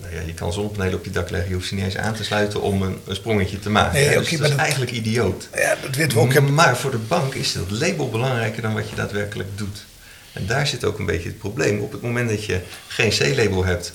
[0.00, 2.14] Nou ja, je kan zonnepanelen op je dak leggen, je hoeft ze niet eens aan
[2.14, 3.92] te sluiten om een, een sprongetje te maken.
[3.92, 5.48] Nee, dus maar dat is dat- eigenlijk idioot.
[5.54, 6.50] Ja, dat weten we ook.
[6.50, 9.84] Maar voor de bank is dat label belangrijker dan wat je daadwerkelijk doet.
[10.32, 11.80] En daar zit ook een beetje het probleem.
[11.80, 13.92] Op het moment dat je geen C-label hebt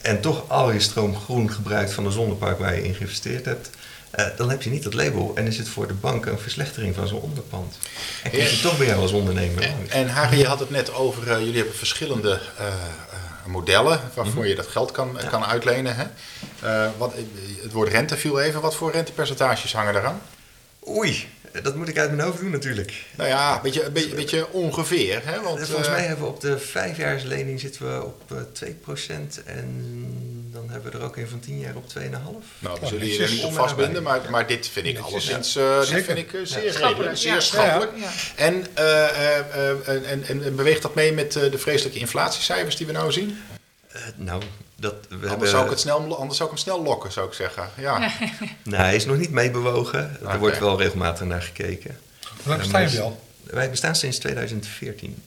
[0.00, 3.70] en toch al je stroom groen gebruikt van de zonnepark waar je in geïnvesteerd hebt,
[4.10, 6.94] eh, dan heb je niet dat label en is het voor de bank een verslechtering
[6.94, 7.78] van zo'n onderpand.
[8.22, 10.92] En krijg je toch bij jou als ondernemer En, en Hage, je had het net
[10.92, 12.66] over, eh, jullie hebben verschillende eh,
[13.46, 15.96] modellen waarvoor je dat geld kan, kan uitlenen.
[15.96, 16.06] Hè?
[16.96, 17.14] Wat,
[17.62, 18.60] het woord rente viel even.
[18.60, 20.20] Wat voor rentepercentages hangen daaraan?
[20.88, 21.28] Oei,
[21.62, 23.04] dat moet ik uit mijn hoofd doen natuurlijk.
[23.14, 25.20] Nou ja, een beetje, een beetje, een beetje ongeveer.
[25.24, 25.40] Hè?
[25.40, 29.68] Want, Volgens eh, mij hebben we op de vijfjaarslening zitten we op eh, 2% en
[30.52, 32.02] dan hebben we er ook een van 10 jaar op 2,5.
[32.58, 33.30] Nou, we zullen je er netjes.
[33.30, 35.80] niet op vastbinden, maar, maar dit vind ik alleszins ja.
[35.80, 37.40] eh, dit vind ik, eh, zeer Schappelijk, redelijk, zeer ja.
[37.40, 37.92] schappelijk.
[37.96, 38.10] Ja.
[38.36, 41.98] En, eh, eh, eh, en, en, en, en beweegt dat mee met eh, de vreselijke
[41.98, 43.38] inflatiecijfers die we nou zien?
[43.94, 44.42] Eh, nou,
[44.76, 47.26] dat, we Anders, hebben, zou ik het snel, anders zou ik hem snel lokken, zou
[47.28, 47.70] ik zeggen.
[47.76, 47.98] Ja.
[48.62, 50.16] Nou, hij is nog niet meebewogen.
[50.28, 51.98] Er wordt wel regelmatig naar gekeken.
[52.22, 53.20] Hoe lang Eh, bestaan jullie al?
[53.42, 55.22] Wij bestaan sinds 2014.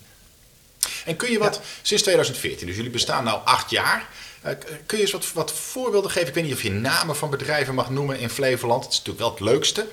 [1.05, 4.07] En kun je wat, sinds 2014, dus jullie bestaan nu acht jaar.
[4.41, 4.51] eh,
[4.85, 6.27] kun je eens wat, wat voorbeelden geven?
[6.27, 8.83] Ik weet niet of je namen van bedrijven mag noemen in Flevoland.
[8.83, 9.87] Dat is natuurlijk wel het leukste.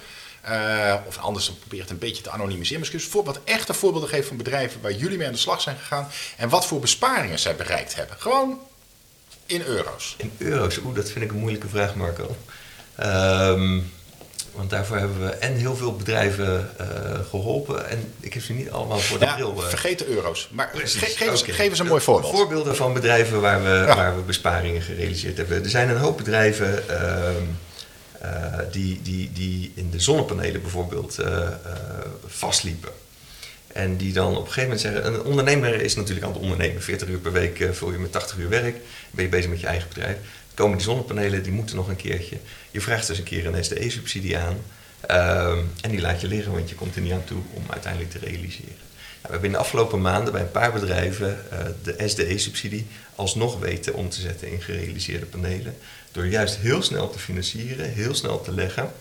[0.44, 2.78] Eh, of anders dan probeer het een beetje te anonimiseren.
[2.78, 5.61] Misschien eens voor, wat echte voorbeelden geven van bedrijven waar jullie mee aan de slag
[5.61, 6.09] zijn gegaan.
[6.37, 8.16] En wat voor besparingen zij bereikt hebben.
[8.18, 8.59] Gewoon
[9.46, 10.14] in euro's.
[10.18, 12.37] In euro's, oeh, dat vind ik een moeilijke vraag, Marco.
[12.94, 13.80] Ehm,
[14.52, 16.87] want daarvoor hebben we en heel veel bedrijven eh,
[17.30, 17.88] geholpen.
[17.88, 19.54] En ik heb ze niet allemaal voor de Ja, bril.
[19.62, 20.48] eh, vergeet de euro's.
[20.52, 21.52] Maar ge- geef, eens, oké.
[21.52, 22.33] geef eens een mooi voorbeeld.
[22.37, 23.96] Voorbeelden van bedrijven waar we, Ja.
[23.96, 25.62] waar we besparingen gerealiseerd hebben.
[25.64, 27.33] Er zijn een hoop bedrijven ehm, eh,
[28.70, 31.52] die, die, die in de zonnepanelen bijvoorbeeld eh, eh,
[32.26, 32.92] vastliepen.
[33.74, 35.06] En die dan op een gegeven moment zeggen...
[35.06, 36.82] Een ondernemer is natuurlijk aan het ondernemen.
[36.82, 38.76] 40 uur per week eh, vul je met 80 uur werk.
[39.10, 40.16] Ben je bezig met je eigen bedrijf.
[40.54, 42.37] komen die zonnepanelen, die moeten nog een keertje.
[42.70, 44.56] Je vraagt dus een keer een SDE-subsidie aan.
[45.00, 48.12] ehm, en die laat je liggen, want je komt er niet aan toe om uiteindelijk
[48.12, 48.82] te realiseren.
[49.24, 53.58] Nou, we hebben in de afgelopen maanden bij een paar bedrijven eh, de SDE-subsidie alsnog
[53.58, 55.76] weten om te zetten in gerealiseerde panelen.
[56.14, 58.92] Door juist heel snel te financieren, heel snel te leggen.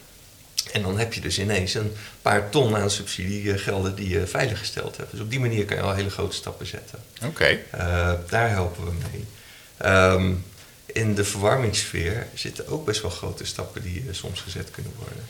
[0.72, 5.12] En dan heb je dus ineens een paar ton aan subsidiegelden die je veiliggesteld hebt.
[5.12, 7.00] Dus op die manier kan je al hele grote stappen zetten.
[7.24, 7.60] Oké.
[7.70, 9.26] Eh, daar helpen we mee.
[9.78, 10.34] Ehm,
[10.86, 15.24] in de verwarmingssfeer zitten ook best wel grote stappen die eh, soms gezet kunnen worden.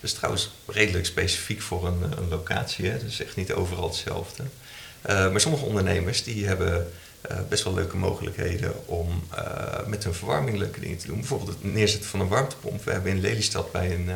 [0.00, 2.86] Dat is trouwens redelijk specifiek voor een, eh, een locatie.
[2.86, 2.98] Hè?
[2.98, 4.42] Dat is echt niet overal hetzelfde.
[5.06, 6.92] Maar sommige ondernemers die hebben
[7.22, 11.18] eh, best wel leuke mogelijkheden om eh, met hun verwarming leuke dingen te doen.
[11.18, 12.84] Bijvoorbeeld het neerzetten van een warmtepomp.
[12.84, 14.10] We hebben in Lelystad bij een,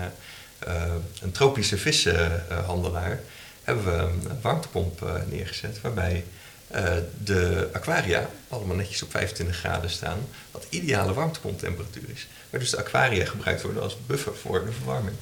[0.59, 3.21] eh, een tropische vissenhandelaar
[3.62, 6.25] hebben we een warmtepomp neergezet waarbij
[7.25, 10.19] de aquaria allemaal netjes op 25 graden staan,
[10.51, 12.27] wat ideale warmtepomptemperatuur is.
[12.51, 15.16] Waar dus de aquaria gebruikt worden als buffer voor de verwarming.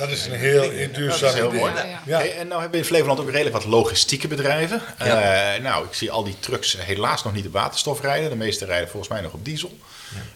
[0.00, 1.60] Dat is een heel duurzaam heel idee.
[1.60, 1.72] mooi.
[1.72, 2.00] Ja, ja.
[2.06, 2.18] Ja.
[2.18, 4.82] Hey, en nou hebben we in Flevoland ook redelijk wat logistieke bedrijven.
[4.98, 5.54] Ja.
[5.54, 8.30] Eh, nou, ik zie al die trucks helaas nog niet op waterstof rijden.
[8.30, 9.78] De meeste rijden volgens mij nog op diesel.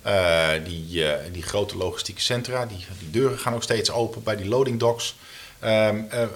[0.02, 4.36] Eh, die, eh, die grote logistieke centra, die, die deuren gaan ook steeds open bij
[4.36, 5.16] die loading docks.
[5.58, 6.26] Ehm, eh,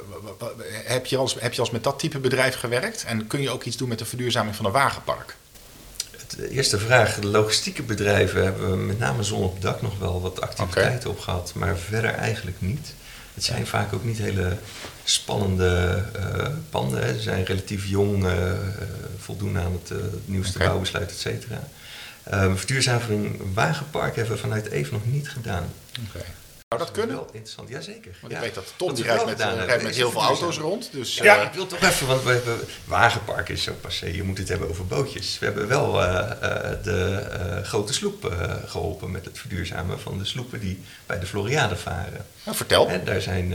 [0.84, 3.04] heb, je al eens, heb je al eens met dat type bedrijf gewerkt?
[3.06, 5.36] En kun je ook iets doen met de verduurzaming van een wagenpark?
[6.36, 9.98] De eerste vraag, de logistieke bedrijven hebben we met name zon op het dak nog
[9.98, 12.94] wel wat activiteiten op gehad, maar verder eigenlijk niet.
[13.38, 14.56] Het zijn vaak ook niet hele
[15.04, 17.04] spannende eh, panden.
[17.04, 17.14] Hè.
[17.14, 18.58] Ze zijn relatief jong, eh, eh,
[19.18, 19.92] voldoen aan het
[20.24, 21.68] nieuwste bouwbesluit, et cetera.
[22.22, 25.64] Eh, verduurzaming wagenpark hebben we vanuit Even nog niet gedaan.
[26.68, 27.16] Zou dat kunnen?
[27.16, 28.16] Wel interessant, jazeker.
[28.20, 28.38] Want Ja.
[28.38, 30.58] ik weet dat Tom die rijdt met, gedaan eh, rijdt met is heel veel auto's
[30.58, 30.88] rond.
[30.92, 34.06] Dus, Ja, eh, ik wil toch even, want we hebben wagenpark is zo passé.
[34.06, 35.38] Je moet het hebben over bootjes.
[35.38, 40.18] We hebben wel eh, eh, de eh, grote sloep eh, geholpen met het verduurzamen van
[40.18, 42.26] de sloepen die bij de Floriade varen.
[42.44, 42.88] nou, vertel.
[42.88, 43.48] En daar zijn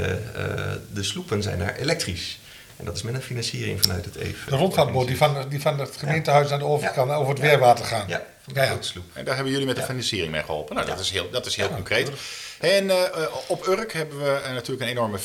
[0.94, 2.40] de sloepen zijn daar elektrisch.
[2.78, 4.50] En dat is met een financiering vanuit het even.
[4.52, 8.08] De rondvaartboot die van, die van het gemeentehuis aan de overkant over het weerwater gaan.
[8.08, 8.72] Ja, van de Ja, ja.
[8.72, 9.04] grote sloep.
[9.14, 9.88] En daar hebben jullie met de Ja.
[9.88, 10.76] financiering mee geholpen.
[10.76, 12.10] Nou, dat is heel, dat is heel concreet.
[12.64, 15.18] En eh, eh, op Urk hebben we eh, natuurlijk een enorme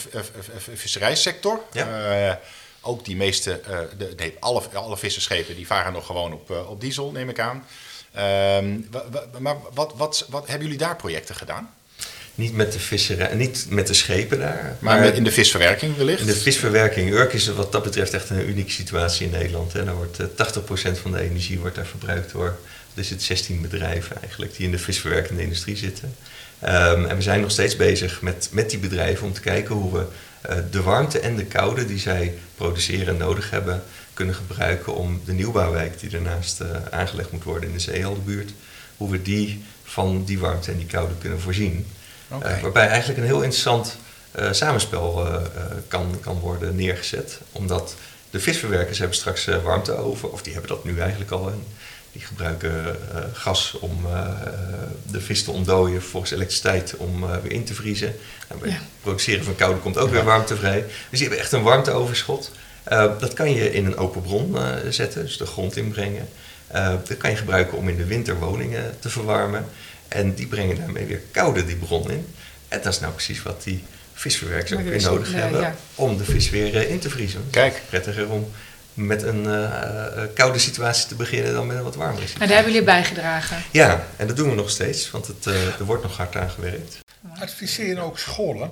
[0.75, 1.61] visserijsector.
[1.73, 2.33] Eh,
[2.81, 3.61] ook die meeste,
[3.99, 7.67] de, alle, alle visserschepen die varen nog gewoon op, op diesel, neem ik aan.
[8.13, 8.81] Ehm,
[9.39, 11.75] maar wat, wat, wat hebben jullie daar projecten gedaan?
[12.35, 14.77] Niet met de visserij, niet met de schepen daar.
[14.79, 16.21] Maar in de visverwerking wellicht?
[16.21, 19.73] In de visverwerking, Urk is wat dat betreft echt een unieke situatie in Nederland.
[19.73, 19.85] Hè.
[19.85, 22.59] Daar wordt, eh, 80% van de energie wordt daar verbruikt door
[22.95, 26.15] dus het 16 bedrijven eigenlijk die in de visverwerkende industrie zitten.
[26.61, 29.93] Ehm, en we zijn nog steeds bezig met, met die bedrijven om te kijken hoe
[29.93, 30.07] we
[30.41, 33.83] eh, de warmte en de koude die zij produceren en nodig hebben
[34.15, 38.53] kunnen gebruiken om de nieuwbouwwijk die daarnaast eh, aangelegd moet worden in de Zeeheldenbuurt,
[38.97, 41.87] hoe we die van die warmte en die koude kunnen voorzien.
[42.29, 43.97] Eh, waarbij eigenlijk een heel interessant
[44.51, 45.29] samenspel
[45.89, 47.39] kan, kan worden neergezet.
[47.53, 47.95] Omdat
[48.31, 51.49] de visverwerkers hebben straks warmte over, of die hebben dat nu eigenlijk al.
[51.49, 51.63] En
[52.13, 54.29] die gebruiken eh, gas om eh, eh,
[55.11, 58.15] de vis te ontdooien, volgens elektriciteit om eh, weer in te vriezen.
[58.49, 58.75] En bij Ja.
[58.75, 60.81] het produceren van koude komt ook weer warmte vrij.
[61.11, 62.51] Dus die hebben echt een warmteoverschot.
[62.85, 66.29] Eh, dat kan je in een open bron eh, zetten, dus de grond inbrengen.
[66.67, 69.65] Eh, dat kan je gebruiken om in de winter woningen te verwarmen.
[70.09, 72.27] En die brengen daarmee weer koude die bron in.
[72.69, 75.75] En dat is nou precies wat die visverwerkers ook weer dus- nodig hebben ja.
[75.95, 77.41] om de vis weer in te vriezen.
[77.51, 77.83] Kijk.
[77.89, 78.51] Prettiger om
[78.99, 82.39] met een eh, eh, koude situatie te beginnen dan met een wat warmere situatie.
[82.39, 83.63] Nou, daar hebben jullie bijgedragen.
[83.71, 86.51] Ja, en dat doen we nog steeds, want het, eh, er wordt nog hard aan
[86.51, 86.99] gewerkt.
[87.41, 88.71] Adviseren ook scholen.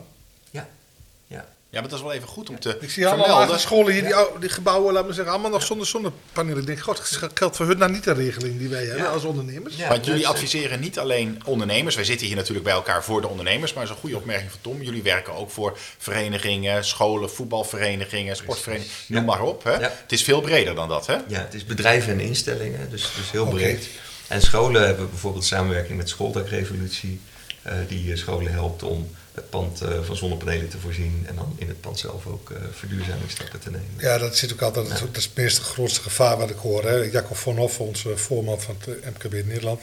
[1.76, 4.14] Ja, maar dat is wel even goed om te Ik zie allemaal scholen hier, die,
[4.14, 6.60] oude- die gebouwen, laten we zeggen, allemaal nog zonder zonnepanelen.
[6.60, 7.00] Ik denk, god,
[7.34, 9.76] geldt voor hun nou niet de regeling die wij hebben als ondernemers?
[9.76, 11.94] Ja, Want jullie adviseren niet alleen ondernemers.
[11.94, 13.72] Wij zitten hier natuurlijk bij elkaar voor de ondernemers.
[13.72, 14.82] Maar dat is een goede opmerking van Tom.
[14.82, 18.94] Jullie werken ook voor verenigingen, scholen, voetbalverenigingen, sportverenigingen.
[19.08, 19.26] Noem Ja.
[19.26, 19.64] maar op.
[19.64, 19.72] Hè?
[19.72, 19.92] Ja.
[20.02, 21.06] Het is veel breder dan dat.
[21.06, 21.14] Hè?
[21.28, 23.88] Ja, het is bedrijven en instellingen, dus, dus heel breed.
[24.28, 27.20] En scholen hebben bijvoorbeeld samenwerking met Schooldakrevolutie,
[27.62, 31.56] eh, die eh, scholen helpt om het pand eh, van zonnepanelen te voorzien en dan
[31.58, 33.88] in het pand zelf ook eh verduurzamingsstappen te nemen.
[33.98, 36.84] Ja, dat zit ook altijd, dat is het meest grootste gevaar wat ik hoor.
[36.84, 36.96] Hè.
[36.96, 39.82] Jacob van Hoff, onze voorman van het eh, MKB Nederland,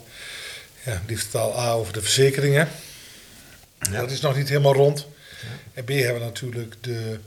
[0.85, 2.69] ja, die vertaalt A over de verzekeringen.
[3.79, 3.99] Ja.
[3.99, 5.07] Dat is nog niet helemaal rond.
[5.73, 7.19] En B hebben we natuurlijk de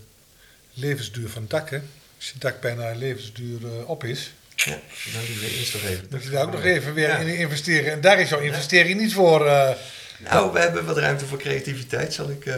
[0.72, 1.88] levensduur van dakken.
[2.16, 4.64] Als je dak bijna levensduur op is, Ja,
[5.12, 6.06] dan doen we eerst nog even.
[6.10, 7.92] moet je daar ook nog even weer in investeren.
[7.92, 9.46] En daar is jouw investering niet voor.
[10.18, 12.54] Nou, we hebben wat ruimte voor creativiteit, zal ik, eh,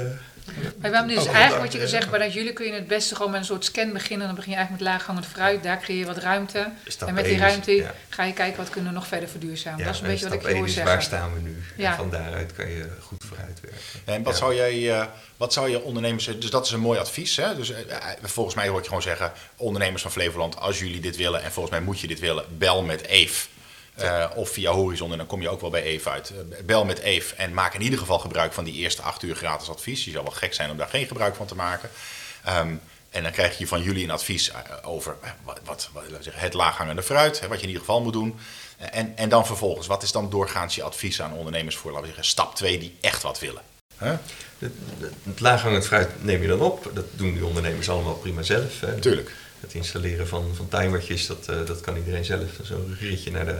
[0.80, 1.86] Maar waarom dus Oh, eigenlijk wat je ja.
[1.86, 4.26] zegt, maar dat jullie kun je het beste gewoon met een soort scan beginnen.
[4.26, 6.70] Dan begin je eigenlijk met laaghangend fruit, daar creëer je wat ruimte.
[6.86, 7.94] Stap en met die is- ruimte ja.
[8.08, 9.84] ga je kijken wat kunnen we nog verder verduurzamen.
[9.84, 10.92] dat is een en beetje wat ik je hoor zeggen.
[10.92, 11.62] Waar staan we nu?
[11.76, 11.90] Ja.
[11.90, 13.80] En van daaruit kan je goed vooruit werken.
[14.04, 14.38] En wat, Ja.
[14.38, 16.24] zou jij, eh, wat zou je ondernemers...
[16.24, 17.36] Dus dat is een mooi advies.
[17.36, 17.54] Hè?
[17.56, 17.78] Dus, eh,
[18.22, 19.32] volgens mij hoor ik gewoon zeggen...
[19.56, 21.42] ondernemers van Flevoland, als jullie dit willen...
[21.42, 23.46] en volgens mij moet je dit willen, bel met Eve.
[23.98, 26.30] Eh, of via Horizon en dan kom je ook wel bij Eve uit.
[26.30, 29.36] Eh, bel met Eve en maak in ieder geval gebruik van die eerste acht uur
[29.36, 30.04] gratis advies.
[30.04, 31.90] Je zou wel gek zijn om daar geen gebruik van te maken.
[32.44, 32.74] Ehm,
[33.10, 36.22] en dan krijg je van jullie een advies eh, over wat, wat, wat- laten we
[36.22, 38.38] zeggen, het laaghangende fruit, hè, wat je in ieder geval moet doen.
[38.78, 42.14] En, en dan vervolgens, wat is dan doorgaans je advies aan ondernemers voor, laten we
[42.14, 43.62] zeggen, stap 2 die echt wat willen?
[44.58, 46.90] Het, het, het laaghangend fruit neem je dan op.
[46.94, 48.80] Dat doen die ondernemers allemaal prima zelf.
[48.80, 48.98] Hè.
[48.98, 49.32] Tuurlijk.
[49.60, 52.50] Het installeren van, van timertjes, dat, eh, dat kan iedereen zelf.
[52.62, 53.58] Zo'n ritje naar de,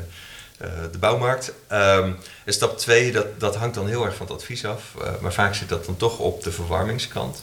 [0.58, 1.52] eh, de bouwmarkt.
[1.66, 2.12] Ehm,
[2.44, 4.82] en stap 2, dat, dat hangt dan heel erg van het advies af.
[5.02, 7.42] Eh, maar vaak zit dat dan toch op de verwarmingskant.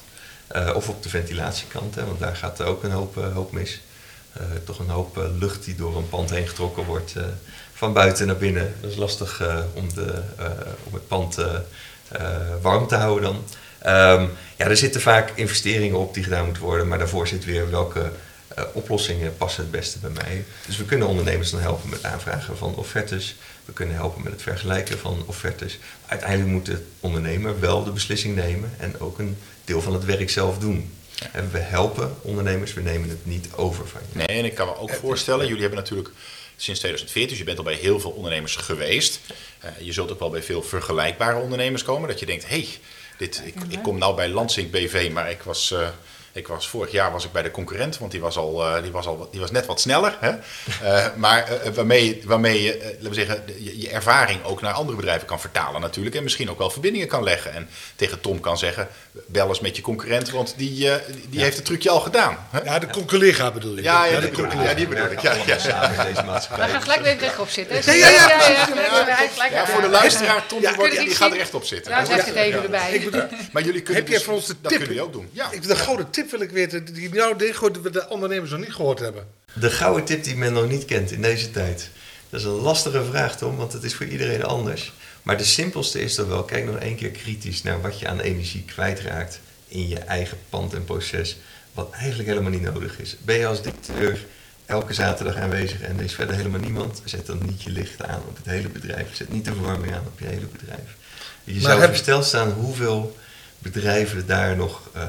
[0.76, 3.82] of op de ventilatiekant, hè, want daar gaat ook een hoop, hoop mis.
[4.64, 7.14] Toch een hoop lucht die door een pand heen getrokken wordt.
[7.74, 8.74] van buiten naar binnen.
[8.82, 9.42] Dat is lastig
[9.74, 10.22] om, de,
[10.84, 11.38] om het pand
[12.62, 13.44] warm te houden dan.
[13.80, 17.70] Ehm, ja, er zitten vaak investeringen op die gedaan moeten worden, maar daarvoor zit weer
[17.72, 18.12] welke
[18.56, 20.46] eh, oplossingen passen het beste bij mij.
[20.66, 23.36] Dus we kunnen ondernemers dan helpen met aanvragen van offertes.
[23.66, 25.80] We kunnen helpen met het vergelijken van offertes.
[26.06, 30.30] Uiteindelijk moet de ondernemer wel de beslissing nemen en ook een deel van het werk
[30.30, 30.94] zelf doen.
[31.32, 34.18] En we helpen ondernemers, we nemen het niet over van je.
[34.18, 36.10] Nee, en ik kan me ook voorstellen, jullie hebben natuurlijk
[36.56, 39.20] sinds 2014, dus je bent al bij heel veel ondernemers geweest.
[39.60, 42.68] Eh, je zult ook wel bij veel vergelijkbare ondernemers komen, dat je denkt, hé, hey,
[43.18, 45.88] dit, ik, ik kom nou bij Lansing BV, maar ik was, eh,
[46.36, 48.92] ik was vorig jaar was ik bij de concurrent, want die was, al, eh, die
[48.92, 50.18] was, al, die was net wat sneller.
[50.20, 50.30] Hè?
[50.84, 54.98] Eh, maar eh, waarmee, waarmee je, laten we zeggen, je, je ervaring ook naar andere
[54.98, 56.16] bedrijven kan vertalen natuurlijk.
[56.16, 57.54] En misschien ook wel verbindingen kan leggen.
[57.54, 58.88] En tegen Tom kan zeggen,
[59.26, 60.96] bel eens met je concurrent, want die, eh,
[61.30, 62.48] die, heeft het trucje al gedaan.
[62.50, 62.60] Hè?
[62.64, 63.82] Ja, de collega bedoel je.
[63.82, 65.20] Ja, ja, de die, ja, die bedoel ik.
[65.20, 65.60] Ja, ja.
[65.60, 66.24] Samen in deze
[66.56, 67.76] We gaan gelijk weer rechtop zitten.
[67.76, 70.76] Ja, ja, ja, Ja, voor de luisteraar, Tom, die, Ja.
[70.76, 71.92] wordt, Kun je die gaat rechtop zitten.
[71.92, 73.10] Nou, zeg het even erbij.
[73.52, 74.80] Maar jullie kunnen Heb jij dus- voor ons de dat tip?
[74.80, 75.30] kunnen jullie ook doen.
[75.32, 75.52] Ja.
[75.52, 79.00] Ik, de gouden tip wil ik weten, die nou dat de ondernemers nog niet gehoord
[79.00, 79.28] hebben.
[79.54, 81.90] De gouden tip die men nog niet kent in deze tijd.
[82.30, 84.94] Dat is een lastige vraag, Tom, want het is voor iedereen anders.
[85.24, 88.20] Maar de simpelste is dan wel, kijk nog één keer kritisch naar wat je aan
[88.20, 91.38] energie kwijtraakt in je eigen pand en proces.
[91.74, 93.16] Wat eigenlijk helemaal niet nodig is.
[93.22, 94.26] Ben je als directeur
[94.66, 98.22] elke zaterdag aanwezig en er is verder helemaal niemand, zet dan niet je licht aan
[98.28, 99.16] op het hele bedrijf.
[99.16, 100.96] Zet niet de verwarming aan op je hele bedrijf.
[101.44, 103.16] Je Maar zou heb- versteld staan hoeveel
[103.72, 105.04] bedrijven daar nog eh,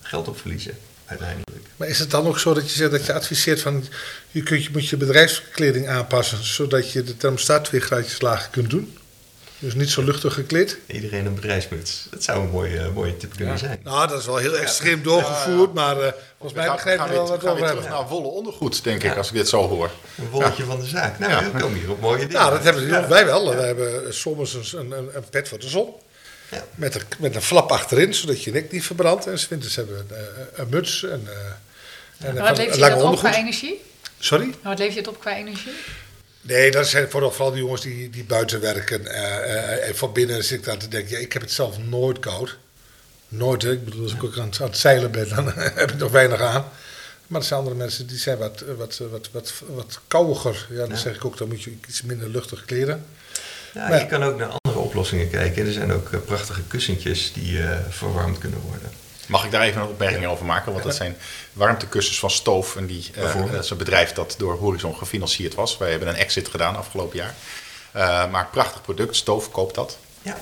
[0.00, 1.66] geld op verliezen, uiteindelijk.
[1.76, 3.84] Maar is het dan ook zo dat je zegt dat je adviseert van
[4.30, 8.70] je kunt je moet je bedrijfskleding aanpassen zodat je de thermostaat twee graadjes lager kunt
[8.70, 8.98] doen?
[9.58, 10.78] Dus niet zo luchtig gekleed?
[10.86, 12.06] Iedereen een bedrijfsmuts.
[12.10, 13.80] Dat zou een mooie, mooie tip kunnen zijn.
[13.84, 17.28] Nou, dat is wel heel extreem doorgevoerd, maar eh, volgens mij We gaan we wel
[17.28, 17.84] wat we over hebben.
[17.84, 19.16] naar wollen ondergoed, denk ik, Ja.
[19.16, 19.90] als ik dit zo hoor.
[20.18, 21.18] Een wolletje van de zaak.
[21.18, 21.50] Nou, Ja.
[21.52, 22.32] we komen hier op mooie dingen.
[22.32, 23.54] Ja, dat hebben we, wij wel.
[23.56, 25.88] Wij hebben soms een, een, een pet voor de zon.
[26.50, 26.64] Ja.
[26.74, 29.26] Met, een, met een flap achterin, zodat je nek niet verbrandt.
[29.26, 30.22] En winters hebben een, eh,
[30.54, 31.36] een muts en, eh,
[32.28, 33.30] en Maar een, wat levert je dat op ondergoed.
[33.30, 33.82] qua energie?
[34.18, 34.44] Sorry?
[34.46, 35.72] Maar wat levert je het op qua energie?
[36.40, 39.06] Nee, dat zijn vooral, vooral die jongens die, die buiten werken.
[39.06, 39.22] eh,
[39.82, 42.18] eh, en van binnen zit ik aan te denken, ja, ik heb het zelf nooit
[42.20, 42.56] koud.
[43.28, 43.72] Nooit, hè.
[43.72, 46.10] ik bedoel, als ik ook aan, het- aan het zeilen ben, dan heb ik nog
[46.10, 46.68] weinig aan.
[47.26, 50.66] Maar er zijn andere mensen die zijn wat, wat, wat, wat, wat koudiger.
[50.70, 50.96] Ja, dan Ja.
[50.96, 53.06] zeg ik ook, dan moet je iets minder luchtig kleden.
[53.74, 54.65] Ja, Maar- je kan ook naar andere
[54.96, 55.66] oplossingen kijken.
[55.66, 58.90] Er zijn ook eh, prachtige kussentjes die eh, verwarmd kunnen worden.
[59.26, 60.72] Mag ik daar even een opmerking over maken?
[60.72, 61.16] Want dat zijn
[61.52, 62.76] warmtekussens van Stoof.
[62.76, 65.78] En die, eh, dat is een bedrijf dat door Horizon gefinancierd was.
[65.78, 67.34] Wij hebben een exit gedaan afgelopen jaar.
[67.92, 69.98] Eh, maar prachtig product, Stoof koopt dat.
[70.22, 70.36] Ja.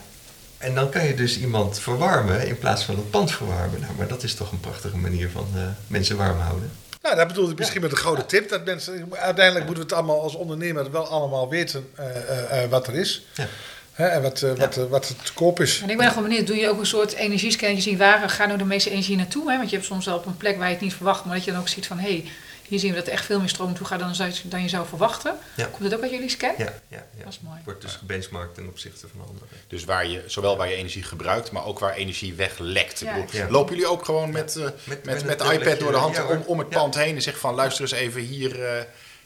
[0.58, 3.80] En dan kan je dus iemand verwarmen in plaats van het pand verwarmen.
[3.80, 6.70] Nou, maar dat is toch een prachtige manier van eh, mensen warm houden.
[7.04, 8.48] Nou, dat bedoelde ik misschien met een gouden tip.
[8.48, 12.70] Dat mensen, uiteindelijk moeten we het allemaal als ondernemer wel allemaal weten eh, eh, eh,
[12.70, 13.26] wat er is.
[13.34, 13.46] Ja.
[13.94, 15.80] Hè, en wat, eh, wat, eh, wat het te koop is.
[15.82, 17.74] En ik ben gewoon benieuwd, doe je ook een soort energiescan?
[17.74, 19.50] Je ziet waar gaat nou de meeste energie naartoe?
[19.50, 19.56] Hè?
[19.56, 21.44] Want je hebt soms wel op een plek waar je het niet verwacht, maar dat
[21.44, 22.24] je dan ook ziet van hé, hey,
[22.68, 24.86] hier zien we dat er echt veel meer stroom naartoe gaat dan, dan je zou
[24.86, 25.36] verwachten.
[25.56, 25.64] Ja.
[25.66, 26.52] Komt dat ook uit jullie scan?
[26.58, 27.24] Ja, ja, ja.
[27.24, 27.58] Dat is mooi.
[27.64, 29.48] Wordt dus gebenchmarkt ten opzichte van anderen.
[29.68, 33.00] Dus waar je, zowel waar je energie gebruikt, maar ook waar energie weglekt.
[33.00, 33.14] Ja.
[33.14, 33.50] bedoel, Ja.
[33.50, 36.42] Lopen jullie ook gewoon met, eh, Met- met, met de iPad door de hand om,
[36.46, 36.78] om het Ja.
[36.78, 38.82] pand heen en zeg van luister eens even, hier, eh,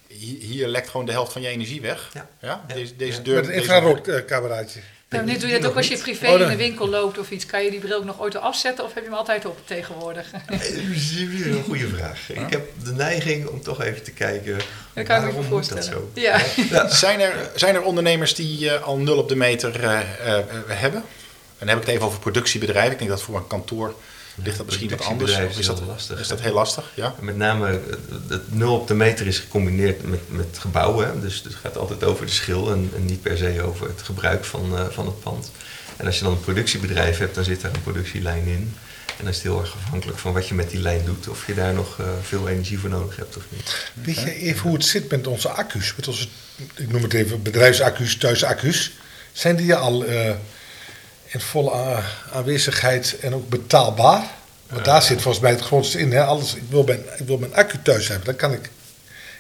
[0.09, 2.11] hier, hier lekt gewoon de helft van je energie weg.
[2.15, 2.29] Ja.
[2.41, 2.65] Ja?
[2.75, 3.23] Deze, deze Ja.
[3.25, 3.35] deur.
[3.35, 4.81] Met een deze- infrarood eh, cameraatje.
[5.11, 7.31] Nou, nu doe je dat ook als je privé Oh, in de winkel loopt of
[7.31, 7.47] iets.
[7.47, 10.27] Kan je die bril ook nog ooit afzetten of heb je hem altijd op tegenwoordig?
[10.47, 10.59] Eh,
[11.29, 12.31] Weer een goede vraag.
[12.31, 14.57] Ik heb de neiging om toch even te kijken.
[14.57, 15.83] Dat kan ik me waarom moet voorstellen.
[15.85, 16.11] dat zo?
[16.15, 16.89] Ja.
[16.89, 20.45] Zijn, er, zijn er ondernemers die eh, al nul op de meter eh, eh, eh,
[20.67, 21.03] hebben?
[21.59, 22.93] dan heb ik het even over productiebedrijven.
[22.93, 23.95] Ik denk dat voor een kantoor
[24.43, 25.39] ligt dat misschien wat anders.
[25.39, 26.93] is is dat, heel lastig, is dat heel lastig?
[26.95, 27.15] Ja.
[27.21, 27.77] Met name eh,
[28.29, 31.07] het nul op de meter is gecombineerd met, met gebouwen.
[31.07, 31.21] hè.
[31.21, 34.45] Dus het gaat altijd over de schil en, en niet per se over het gebruik
[34.45, 35.51] van, eh, van het pand.
[35.97, 38.75] En als je dan een productiebedrijf hebt, dan zit daar een productielijn in.
[39.07, 41.29] En dan is het heel erg afhankelijk van wat je met die lijn doet.
[41.29, 43.91] Of je daar nog eh, veel energie voor nodig hebt of niet.
[43.95, 45.95] Weet je even hoe het zit met onze accu's?
[45.97, 46.27] Met onze,
[46.75, 48.93] ik noem het even bedrijfsaccu's, thuisaccu's.
[49.33, 50.35] Zijn die al eh,
[51.29, 54.23] in volle aanwezigheid en ook betaalbaar?
[54.69, 56.13] Want daar zit volgens mij het grootste in.
[56.13, 56.25] Hè?
[56.25, 58.27] Alles, ik, wil mijn, ik wil mijn accu thuis hebben.
[58.27, 58.71] Dan kan ik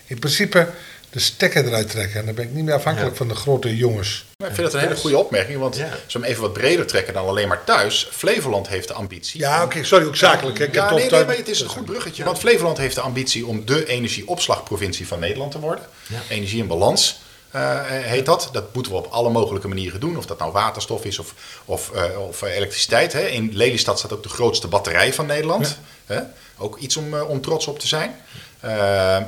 [0.07, 0.69] in principe
[1.11, 2.21] de stekker eruit trekken.
[2.21, 3.17] En dan ben ik niet meer afhankelijk Ja.
[3.17, 4.25] van de grote jongens.
[4.39, 5.85] Maar ik vind dat een hele goede opmerking, want Ja.
[6.05, 8.09] als we hem even wat breder trekken dan alleen maar thuis.
[8.13, 9.41] Flevoland heeft de ambitie.
[9.41, 10.59] Ja, oké, sorry, ook zakelijk.
[10.59, 10.65] hè.
[10.65, 12.25] Ik Ja, nee, nee, thuis- maar het is een goed bruggetje.
[12.25, 15.85] Want Flevoland heeft de ambitie om de energieopslagprovincie van Nederland te worden.
[16.07, 16.19] Ja.
[16.29, 18.49] Energie in balans eh, heet dat.
[18.53, 20.17] Dat moeten we op alle mogelijke manieren doen.
[20.17, 21.35] Of dat nou waterstof is of,
[21.65, 23.13] of, eh, of eh, elektriciteit.
[23.13, 23.27] Hè.
[23.27, 25.79] In Lelystad staat ook de grootste batterij van Nederland.
[26.07, 26.21] Hè.
[26.59, 28.17] Ook iets om, eh, om trots op te zijn.
[28.61, 28.71] Eh,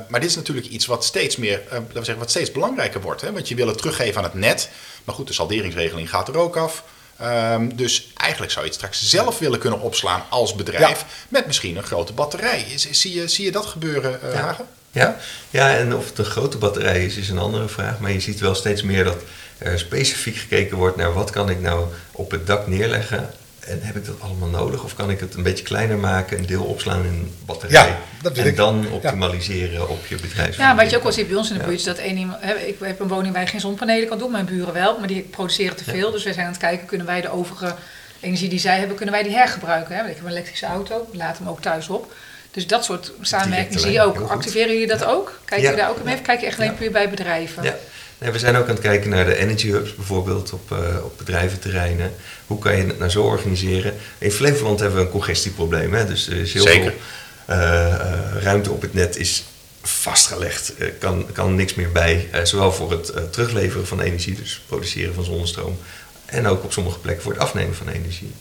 [0.07, 3.01] maar dit is natuurlijk iets wat steeds meer, eh, laten we zeggen, wat steeds belangrijker
[3.01, 3.21] wordt.
[3.21, 3.31] Hè?
[3.31, 4.69] Want je wil het teruggeven aan het net.
[5.03, 6.83] Maar goed, de salderingsregeling gaat er ook af.
[7.17, 10.99] Ehm, dus eigenlijk zou je het straks zelf willen kunnen opslaan als bedrijf.
[10.99, 11.05] Ja.
[11.29, 12.61] Met misschien een grote batterij.
[12.61, 14.67] Is- Zie je, zie je dat gebeuren, eh, Hagen?
[14.91, 15.17] Ja?
[15.49, 17.99] ja, en of het een grote batterij is, is een andere vraag.
[17.99, 19.17] Maar je ziet wel steeds meer dat
[19.57, 23.29] er specifiek gekeken wordt naar wat kan ik nou op het dak neerleggen.
[23.59, 24.83] En heb ik dat allemaal nodig?
[24.83, 27.87] Of kan ik het een beetje kleiner maken, een deel opslaan in een batterij?
[27.87, 28.55] Ja, dat en ik.
[28.55, 28.95] dan Ja.
[28.95, 30.57] optimaliseren op je bedrijf.
[30.57, 31.65] Ja, wat je ook wel ziet bij ons in de Ja.
[31.67, 34.17] buurt is dat één iemand, hè, ik heb een woning waar je geen zonnepanelen kan
[34.17, 36.11] doen, mijn buren wel, maar die produceren te veel.
[36.11, 37.75] Dus wij zijn aan het kijken, kunnen wij de overige
[38.19, 39.91] energie die zij hebben, kunnen wij die hergebruiken.
[39.95, 39.97] Hè?
[39.97, 42.13] Want Ik heb een elektrische auto, laat hem ook thuis op.
[42.51, 44.19] Dus dat soort samenwerking zie je ook.
[44.29, 45.39] Activeren jullie dat ook?
[45.45, 45.63] Kijken Ja.
[45.63, 46.13] jullie daar ook mee?
[46.15, 46.77] Of kijk je echt alleen Ja.
[46.77, 47.63] puur bij bedrijven?
[47.63, 47.75] Ja.
[48.17, 51.17] Nee, we zijn ook aan het kijken naar de energy hubs bijvoorbeeld op, eh, op
[51.17, 52.13] bedrijventerreinen.
[52.47, 53.93] Hoe kan je het nou zo organiseren?
[54.17, 55.93] In Flevoland hebben we een congestieprobleem.
[55.93, 56.05] Hè?
[56.05, 56.81] Dus er is heel Zeker.
[56.91, 56.99] veel
[57.45, 59.43] eh, eh, ruimte op het net is
[59.81, 60.73] vastgelegd.
[60.79, 62.27] Er kan, kan niks meer bij.
[62.31, 65.77] Eh, zowel voor het eh, terugleveren van energie, dus produceren van zonnestroom.
[66.25, 68.31] En ook op sommige plekken voor het afnemen van energie.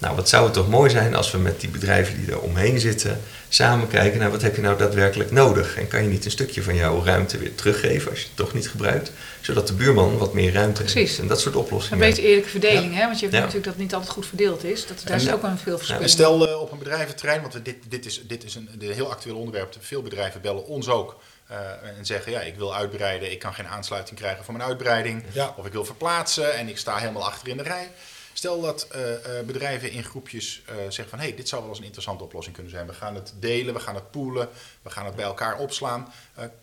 [0.00, 2.80] Nou, wat zou het toch mooi zijn als we met die bedrijven die er omheen
[2.80, 5.76] zitten, samen kijken naar wat heb je nou daadwerkelijk nodig.
[5.76, 8.54] En kan je niet een stukje van jouw ruimte weer teruggeven als je het toch
[8.54, 10.94] niet gebruikt, zodat de buurman wat meer ruimte Precies.
[11.08, 11.18] heeft.
[11.18, 11.98] En dat soort Een oplossingen.
[11.98, 13.04] beetje eerlijke verdeling, hè?
[13.04, 13.38] Want je hebt Ja.
[13.38, 14.86] natuurlijk dat het niet altijd goed verdeeld is.
[14.86, 16.08] Dat, daar is ook wel veel En verschil.
[16.08, 19.36] stel eh, op een bedrijventerrein, want dit, dit is, dit is een, een heel actueel
[19.36, 19.74] onderwerp.
[19.80, 21.56] Veel bedrijven bellen ons ook eh,
[21.98, 25.22] en zeggen: Ja, ik wil uitbreiden, ik kan geen aansluiting krijgen voor mijn uitbreiding.
[25.32, 25.54] Ja.
[25.56, 27.90] Of ik wil verplaatsen en ik sta helemaal achter in de rij.
[28.38, 31.70] Stel dat eh, eh, bedrijven in groepjes eh, zeggen van hé, hey, dit zou wel
[31.70, 32.86] eens een interessante oplossing kunnen zijn.
[32.86, 34.48] We gaan het delen, we gaan het poolen,
[34.82, 36.12] we gaan het bij elkaar opslaan.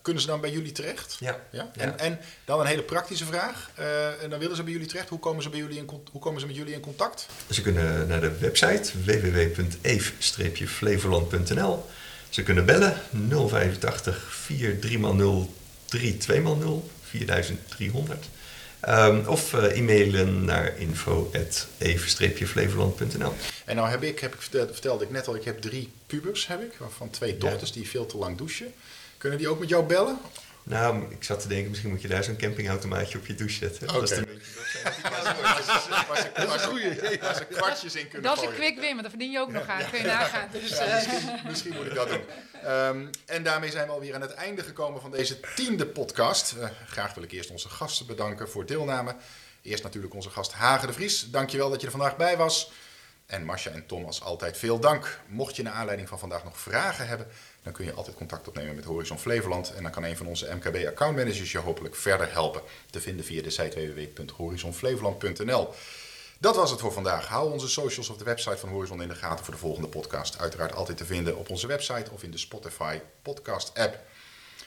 [0.02, 1.18] Kunnen ze dan bij jullie terecht?
[1.20, 1.40] Ja.
[1.52, 1.72] Ja?
[1.74, 1.84] Ja.
[1.84, 3.70] En, en dan een hele praktische vraag.
[4.22, 5.10] En dan willen ze bij jullie terecht.
[5.10, 7.28] Hoe komen ze, bij jullie in, hoe komen ze met jullie in contact?
[7.50, 11.86] Ze kunnen naar de website www.eef-flevoland.nl.
[12.30, 15.10] Ze kunnen bellen 085 43
[15.86, 18.26] 32 4300.
[18.86, 23.34] Ehm, of eh, e-mailen naar info.even-flevoland.nl.
[23.66, 26.48] En nou heb ik, heb ik verteld, vertelde ik net al, ik heb drie pubers,
[26.48, 28.74] heb ik, waarvan twee dochters die veel te lang douchen.
[29.18, 30.18] Kunnen die ook met jou bellen?
[30.66, 33.88] Nou, ik zat te denken, misschien moet je daar zo'n campingautomaatje op je douche zetten.
[33.88, 34.56] Dat is een beetje
[36.34, 37.18] Dat is een goede.
[37.22, 39.52] Waar ze kwartjes in kunnen Dat is een quick win, maar daar verdien je ook
[39.52, 39.90] nog aan.
[39.90, 40.50] Kun je nagaan.
[40.52, 42.22] Dus, Ja, eh, misschien, misschien moet ik dat doen.
[42.64, 46.56] Ehm, en daarmee zijn we alweer aan het einde gekomen van deze tiende podcast.
[46.60, 49.16] Eh, graag wil ik eerst onze gasten bedanken voor deelname.
[49.62, 51.30] Eerst natuurlijk onze gast Hagen de Vries.
[51.30, 52.72] Dankjewel dat je er vandaag bij was.
[53.26, 55.20] En Masha en Tom als altijd veel dank.
[55.28, 57.28] Mocht je naar aanleiding van vandaag nog vragen hebben,
[57.64, 59.74] dan kun je altijd contact opnemen met Horizon Flevoland.
[59.74, 62.62] En dan kan een van onze MKB accountmanagers je hopelijk verder helpen.
[62.90, 65.74] Te vinden via de site www.horizonflevoland.nl.
[66.38, 67.28] Dat was het voor vandaag.
[67.28, 70.40] Hou onze socials of de website van Horizon in de gaten voor de volgende podcast.
[70.40, 74.00] Uiteraard altijd te vinden op onze website of in de Spotify podcast app.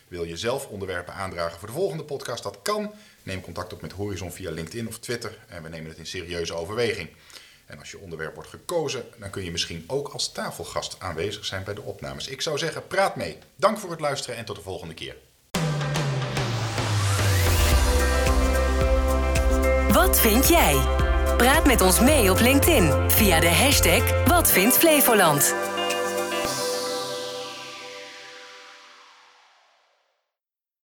[0.08, 2.42] Wil je zelf onderwerpen aandragen voor de volgende podcast?
[2.42, 2.94] Dat kan.
[3.22, 6.54] Neem contact op met Horizon via LinkedIn of Twitter en we nemen het in serieuze
[6.54, 7.08] overweging.
[7.68, 11.64] En als je onderwerp wordt gekozen, dan kun je misschien ook als tafelgast aanwezig zijn
[11.64, 12.28] bij de opnames.
[12.28, 13.38] Ik zou zeggen, praat mee.
[13.56, 15.16] Dank voor het luisteren en tot de volgende keer.
[19.92, 20.84] Wat vind jij?
[21.36, 25.67] Praat met ons mee op LinkedIn via de hashtag Wat vindt Flevoland.